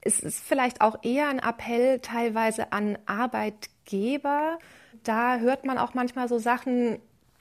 Es 0.00 0.20
ist 0.20 0.40
vielleicht 0.44 0.80
auch 0.80 1.02
eher 1.02 1.28
ein 1.28 1.38
Appell 1.38 2.00
teilweise 2.00 2.72
an 2.72 2.98
Arbeitgeber. 3.06 4.58
Da 5.02 5.38
hört 5.38 5.64
man 5.64 5.78
auch 5.78 5.94
manchmal 5.94 6.28
so 6.28 6.38
Sachen, 6.38 6.98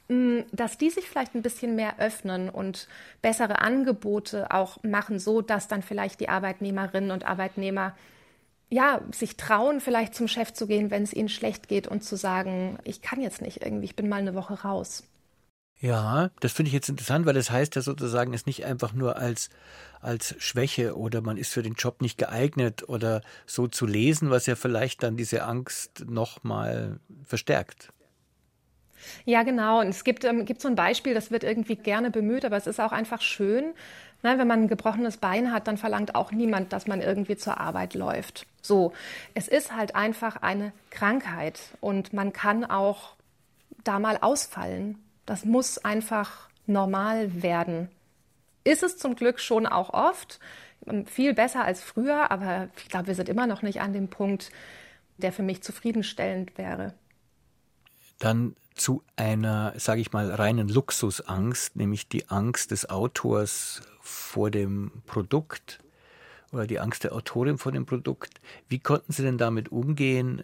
hm, 0.09 0.45
dass 0.51 0.77
die 0.77 0.89
sich 0.89 1.05
vielleicht 1.05 1.35
ein 1.35 1.41
bisschen 1.41 1.75
mehr 1.75 1.99
öffnen 1.99 2.49
und 2.49 2.87
bessere 3.21 3.59
Angebote 3.59 4.51
auch 4.51 4.81
machen, 4.83 5.19
so 5.19 5.41
dass 5.41 5.67
dann 5.67 5.81
vielleicht 5.81 6.19
die 6.21 6.29
Arbeitnehmerinnen 6.29 7.11
und 7.11 7.25
Arbeitnehmer 7.25 7.95
ja, 8.69 9.01
sich 9.11 9.37
trauen, 9.37 9.79
vielleicht 9.79 10.13
zum 10.15 10.27
Chef 10.27 10.53
zu 10.53 10.67
gehen, 10.67 10.91
wenn 10.91 11.03
es 11.03 11.13
ihnen 11.13 11.29
schlecht 11.29 11.67
geht 11.67 11.87
und 11.87 12.03
zu 12.03 12.17
sagen, 12.17 12.77
ich 12.83 13.01
kann 13.01 13.21
jetzt 13.21 13.41
nicht 13.41 13.61
irgendwie, 13.63 13.85
ich 13.85 13.95
bin 13.95 14.09
mal 14.09 14.17
eine 14.17 14.35
Woche 14.35 14.61
raus. 14.61 15.03
Ja, 15.79 16.31
das 16.39 16.53
finde 16.53 16.69
ich 16.69 16.73
jetzt 16.73 16.89
interessant, 16.89 17.25
weil 17.27 17.35
das 17.35 17.51
heißt 17.51 17.75
ja 17.75 17.81
sozusagen, 17.81 18.33
es 18.33 18.47
nicht 18.47 18.65
einfach 18.65 18.93
nur 18.93 19.17
als, 19.17 19.49
als 20.01 20.35
Schwäche 20.39 20.97
oder 20.97 21.21
man 21.21 21.37
ist 21.37 21.53
für 21.53 21.61
den 21.61 21.75
Job 21.75 22.01
nicht 22.01 22.17
geeignet 22.17 22.89
oder 22.89 23.21
so 23.45 23.67
zu 23.67 23.85
lesen, 23.85 24.31
was 24.31 24.47
ja 24.47 24.55
vielleicht 24.55 25.03
dann 25.03 25.17
diese 25.17 25.43
Angst 25.43 26.05
nochmal 26.07 26.99
verstärkt. 27.25 27.93
Ja, 29.25 29.43
genau. 29.43 29.81
Und 29.81 29.89
es 29.89 30.03
gibt, 30.03 30.25
ähm, 30.25 30.45
gibt 30.45 30.61
so 30.61 30.67
ein 30.67 30.75
Beispiel, 30.75 31.13
das 31.13 31.31
wird 31.31 31.43
irgendwie 31.43 31.75
gerne 31.75 32.11
bemüht, 32.11 32.45
aber 32.45 32.57
es 32.57 32.67
ist 32.67 32.79
auch 32.79 32.91
einfach 32.91 33.21
schön, 33.21 33.73
Ne, 34.23 34.39
wenn 34.39 34.47
man 34.47 34.63
ein 34.63 34.67
gebrochenes 34.67 35.17
Bein 35.17 35.51
hat, 35.53 35.67
dann 35.67 35.77
verlangt 35.77 36.15
auch 36.15 36.31
niemand, 36.31 36.73
dass 36.73 36.87
man 36.87 37.01
irgendwie 37.01 37.37
zur 37.37 37.59
Arbeit 37.59 37.93
läuft. 37.93 38.47
So, 38.63 38.91
es 39.35 39.47
ist 39.47 39.75
halt 39.75 39.95
einfach 39.95 40.37
eine 40.37 40.73
Krankheit 40.89 41.59
und 41.81 42.13
man 42.13 42.33
kann 42.33 42.65
auch 42.65 43.15
da 43.83 43.99
mal 43.99 44.17
ausfallen. 44.19 44.97
Das 45.27 45.45
muss 45.45 45.77
einfach 45.77 46.49
normal 46.65 47.43
werden. 47.43 47.89
Ist 48.63 48.81
es 48.81 48.97
zum 48.97 49.15
Glück 49.15 49.39
schon 49.39 49.67
auch 49.67 49.93
oft, 49.93 50.39
viel 51.05 51.33
besser 51.33 51.63
als 51.63 51.83
früher, 51.83 52.31
aber 52.31 52.69
ich 52.77 52.89
glaube, 52.89 53.07
wir 53.07 53.15
sind 53.15 53.29
immer 53.29 53.45
noch 53.45 53.61
nicht 53.61 53.81
an 53.81 53.93
dem 53.93 54.07
Punkt, 54.07 54.51
der 55.17 55.31
für 55.31 55.43
mich 55.43 55.61
zufriedenstellend 55.61 56.57
wäre. 56.57 56.93
Dann 58.19 58.55
zu 58.75 59.03
einer, 59.15 59.73
sage 59.77 60.01
ich 60.01 60.11
mal, 60.11 60.31
reinen 60.31 60.69
Luxusangst, 60.69 61.75
nämlich 61.75 62.07
die 62.07 62.29
Angst 62.29 62.71
des 62.71 62.89
Autors 62.89 63.81
vor 64.01 64.51
dem 64.51 64.91
Produkt 65.05 65.79
oder 66.51 66.67
die 66.67 66.79
Angst 66.79 67.03
der 67.03 67.13
Autorin 67.13 67.57
vor 67.57 67.71
dem 67.71 67.85
Produkt. 67.85 68.39
Wie 68.69 68.79
konnten 68.79 69.11
Sie 69.11 69.23
denn 69.23 69.37
damit 69.37 69.69
umgehen 69.69 70.43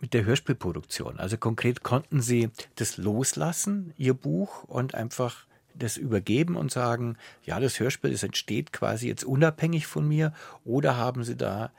mit 0.00 0.14
der 0.14 0.24
Hörspielproduktion? 0.24 1.18
Also 1.18 1.36
konkret 1.36 1.82
konnten 1.82 2.20
Sie 2.20 2.50
das 2.76 2.96
loslassen, 2.96 3.92
Ihr 3.96 4.14
Buch, 4.14 4.64
und 4.64 4.94
einfach 4.94 5.47
das 5.78 5.96
übergeben 5.96 6.56
und 6.56 6.70
sagen, 6.70 7.16
ja, 7.44 7.60
das 7.60 7.78
Hörspiel, 7.80 8.12
das 8.12 8.22
entsteht 8.22 8.72
quasi 8.72 9.08
jetzt 9.08 9.24
unabhängig 9.24 9.86
von 9.86 10.06
mir, 10.06 10.32
oder 10.64 10.96
haben 10.96 11.24
Sie 11.24 11.36
da 11.36 11.72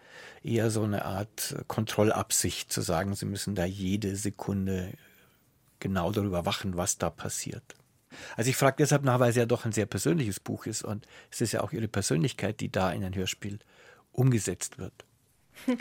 eher 0.44 0.70
so 0.70 0.84
eine 0.84 1.06
Art 1.06 1.56
Kontrollabsicht 1.68 2.72
zu 2.72 2.82
sagen, 2.82 3.16
Sie 3.16 3.26
müssen 3.26 3.56
da 3.56 3.66
jede 3.66 4.16
Sekunde 4.16 4.94
genau 5.80 6.12
darüber 6.12 6.46
wachen, 6.46 6.78
was 6.78 6.98
da 6.98 7.10
passiert? 7.10 7.76
Also 8.36 8.50
ich 8.50 8.56
frage 8.56 8.78
deshalb 8.80 9.04
nach, 9.04 9.20
weil 9.20 9.30
es 9.30 9.36
ja 9.36 9.46
doch 9.46 9.66
ein 9.66 9.72
sehr 9.72 9.86
persönliches 9.86 10.40
Buch 10.40 10.66
ist 10.66 10.84
und 10.84 11.06
es 11.32 11.42
ist 11.42 11.52
ja 11.52 11.62
auch 11.62 11.72
Ihre 11.72 11.88
Persönlichkeit, 11.88 12.60
die 12.60 12.72
da 12.72 12.92
in 12.92 13.04
ein 13.04 13.16
Hörspiel 13.16 13.60
umgesetzt 14.12 14.78
wird. 14.78 14.94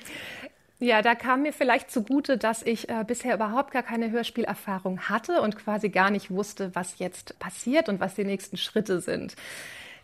Ja, 0.80 1.02
da 1.02 1.16
kam 1.16 1.42
mir 1.42 1.52
vielleicht 1.52 1.90
zugute, 1.90 2.38
dass 2.38 2.62
ich 2.62 2.88
äh, 2.88 3.04
bisher 3.04 3.34
überhaupt 3.34 3.72
gar 3.72 3.82
keine 3.82 4.12
Hörspielerfahrung 4.12 5.08
hatte 5.08 5.42
und 5.42 5.58
quasi 5.58 5.88
gar 5.88 6.10
nicht 6.10 6.30
wusste, 6.30 6.72
was 6.74 7.00
jetzt 7.00 7.36
passiert 7.40 7.88
und 7.88 7.98
was 7.98 8.14
die 8.14 8.24
nächsten 8.24 8.56
Schritte 8.56 9.00
sind. 9.00 9.34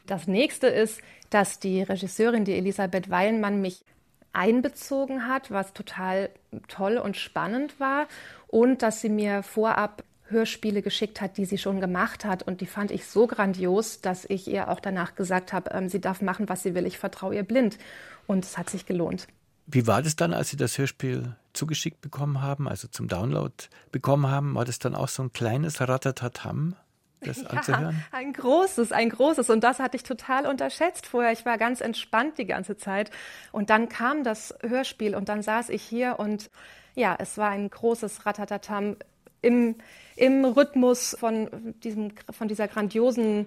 Das 0.07 0.27
nächste 0.27 0.67
ist, 0.67 1.01
dass 1.31 1.61
die 1.61 1.83
Regisseurin, 1.83 2.45
die 2.45 2.55
Elisabeth 2.55 3.09
Weilenmann, 3.09 3.61
mich 3.61 3.85
einbezogen 4.33 5.29
hat, 5.29 5.53
was 5.53 5.73
total 5.75 6.29
toll 6.67 6.99
und 6.99 7.17
spannend 7.17 7.79
war 7.79 8.09
und 8.49 8.83
dass 8.83 9.01
sie 9.01 9.09
mir 9.09 9.45
vorab 9.45 10.03
Hörspiele 10.29 10.83
geschickt 10.83 11.21
hat, 11.21 11.37
die 11.37 11.45
sie 11.45 11.59
schon 11.59 11.81
gemacht 11.81 12.25
hat. 12.25 12.43
Und 12.43 12.61
die 12.61 12.67
fand 12.67 12.91
ich 12.91 13.07
so 13.07 13.29
grandios, 13.29 14.01
dass 14.01 14.25
ich 14.25 14.49
ihr 14.49 14.69
auch 14.69 14.81
danach 14.81 15.15
gesagt 15.15 15.53
habe, 15.53 15.71
ähm, 15.73 15.89
sie 15.89 16.01
darf 16.01 16.21
machen, 16.21 16.49
was 16.49 16.65
sie 16.65 16.75
will. 16.75 16.87
Ich 16.87 16.99
vertraue 16.99 17.37
ihr 17.37 17.45
blind. 17.45 17.79
Und 18.27 18.45
es 18.45 18.59
hat 18.59 18.71
sich 18.71 18.87
gelohnt. 18.87 19.29
Wie 19.67 19.87
war 19.87 20.03
das 20.03 20.17
dann, 20.17 20.35
als 20.35 20.51
Sie 20.51 20.57
das 20.57 20.77
Hörspiel 20.77 21.37
zugeschickt 21.53 22.01
bekommen 22.01 22.43
haben, 22.43 22.69
also 22.69 22.89
zum 22.89 23.09
Download 23.09 23.55
bekommen 23.93 24.29
haben? 24.29 24.55
War 24.55 24.65
das 24.65 24.79
dann 24.79 24.95
auch 24.95 25.09
so 25.09 25.23
ein 25.23 25.33
kleines 25.33 25.81
Ratatatam? 25.81 26.77
Das 27.21 27.39
ja, 27.43 27.49
anzuhören? 27.49 28.05
ein 28.13 28.33
großes, 28.33 28.93
ein 28.93 29.09
großes. 29.09 29.49
Und 29.49 29.65
das 29.65 29.79
hatte 29.79 29.97
ich 29.97 30.03
total 30.03 30.47
unterschätzt 30.47 31.07
vorher. 31.07 31.33
Ich 31.33 31.47
war 31.47 31.57
ganz 31.57 31.81
entspannt 31.81 32.39
die 32.39 32.45
ganze 32.45 32.77
Zeit. 32.77 33.11
Und 33.53 33.71
dann 33.71 33.89
kam 33.89 34.25
das 34.25 34.55
Hörspiel 34.63 35.15
und 35.15 35.29
dann 35.29 35.43
saß 35.43 35.71
ich 35.71 35.83
hier 35.83 36.19
und 36.19 36.51
ja, 36.95 37.17
es 37.19 37.39
war 37.39 37.51
ein 37.51 37.69
großes 37.69 38.25
Ratatatam 38.27 38.97
im, 39.43 39.77
im 40.17 40.45
Rhythmus 40.45 41.17
von, 41.19 41.75
diesem, 41.83 42.13
von 42.31 42.49
dieser 42.49 42.69
grandiosen 42.69 43.47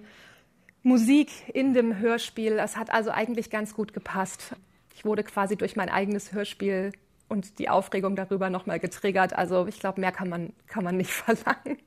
Musik 0.82 1.30
in 1.52 1.74
dem 1.74 1.98
Hörspiel. 1.98 2.58
Es 2.58 2.76
hat 2.76 2.90
also 2.90 3.10
eigentlich 3.10 3.50
ganz 3.50 3.74
gut 3.74 3.92
gepasst. 3.92 4.54
Ich 4.98 5.04
wurde 5.04 5.22
quasi 5.22 5.54
durch 5.54 5.76
mein 5.76 5.90
eigenes 5.90 6.32
Hörspiel 6.32 6.90
und 7.28 7.60
die 7.60 7.68
Aufregung 7.68 8.16
darüber 8.16 8.50
nochmal 8.50 8.80
getriggert. 8.80 9.32
Also 9.32 9.68
ich 9.68 9.78
glaube, 9.78 10.00
mehr 10.00 10.10
kann 10.10 10.28
man, 10.28 10.52
kann 10.66 10.82
man 10.82 10.96
nicht 10.96 11.10
verlangen. 11.12 11.78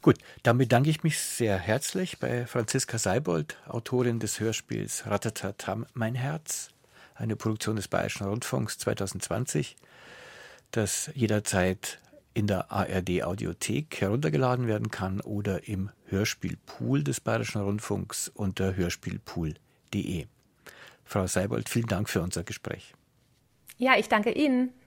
Gut, 0.00 0.16
dann 0.44 0.56
bedanke 0.56 0.88
ich 0.88 1.02
mich 1.02 1.18
sehr 1.18 1.58
herzlich 1.58 2.20
bei 2.20 2.46
Franziska 2.46 2.96
Seibold, 2.96 3.58
Autorin 3.68 4.18
des 4.18 4.40
Hörspiels 4.40 5.06
Ratatatam 5.06 5.84
Mein 5.92 6.14
Herz, 6.14 6.70
eine 7.14 7.36
Produktion 7.36 7.76
des 7.76 7.88
Bayerischen 7.88 8.26
Rundfunks 8.26 8.78
2020, 8.78 9.76
das 10.70 11.10
jederzeit 11.12 12.00
in 12.32 12.46
der 12.46 12.72
ARD 12.72 13.24
Audiothek 13.24 14.00
heruntergeladen 14.00 14.68
werden 14.68 14.90
kann 14.90 15.20
oder 15.20 15.68
im 15.68 15.90
Hörspielpool 16.06 17.04
des 17.04 17.20
Bayerischen 17.20 17.60
Rundfunks 17.60 18.28
unter 18.28 18.74
hörspielpool.de. 18.74 20.28
Frau 21.06 21.26
Seibold, 21.26 21.68
vielen 21.68 21.86
Dank 21.86 22.10
für 22.10 22.20
unser 22.20 22.42
Gespräch. 22.42 22.92
Ja, 23.78 23.96
ich 23.96 24.08
danke 24.08 24.32
Ihnen. 24.32 24.72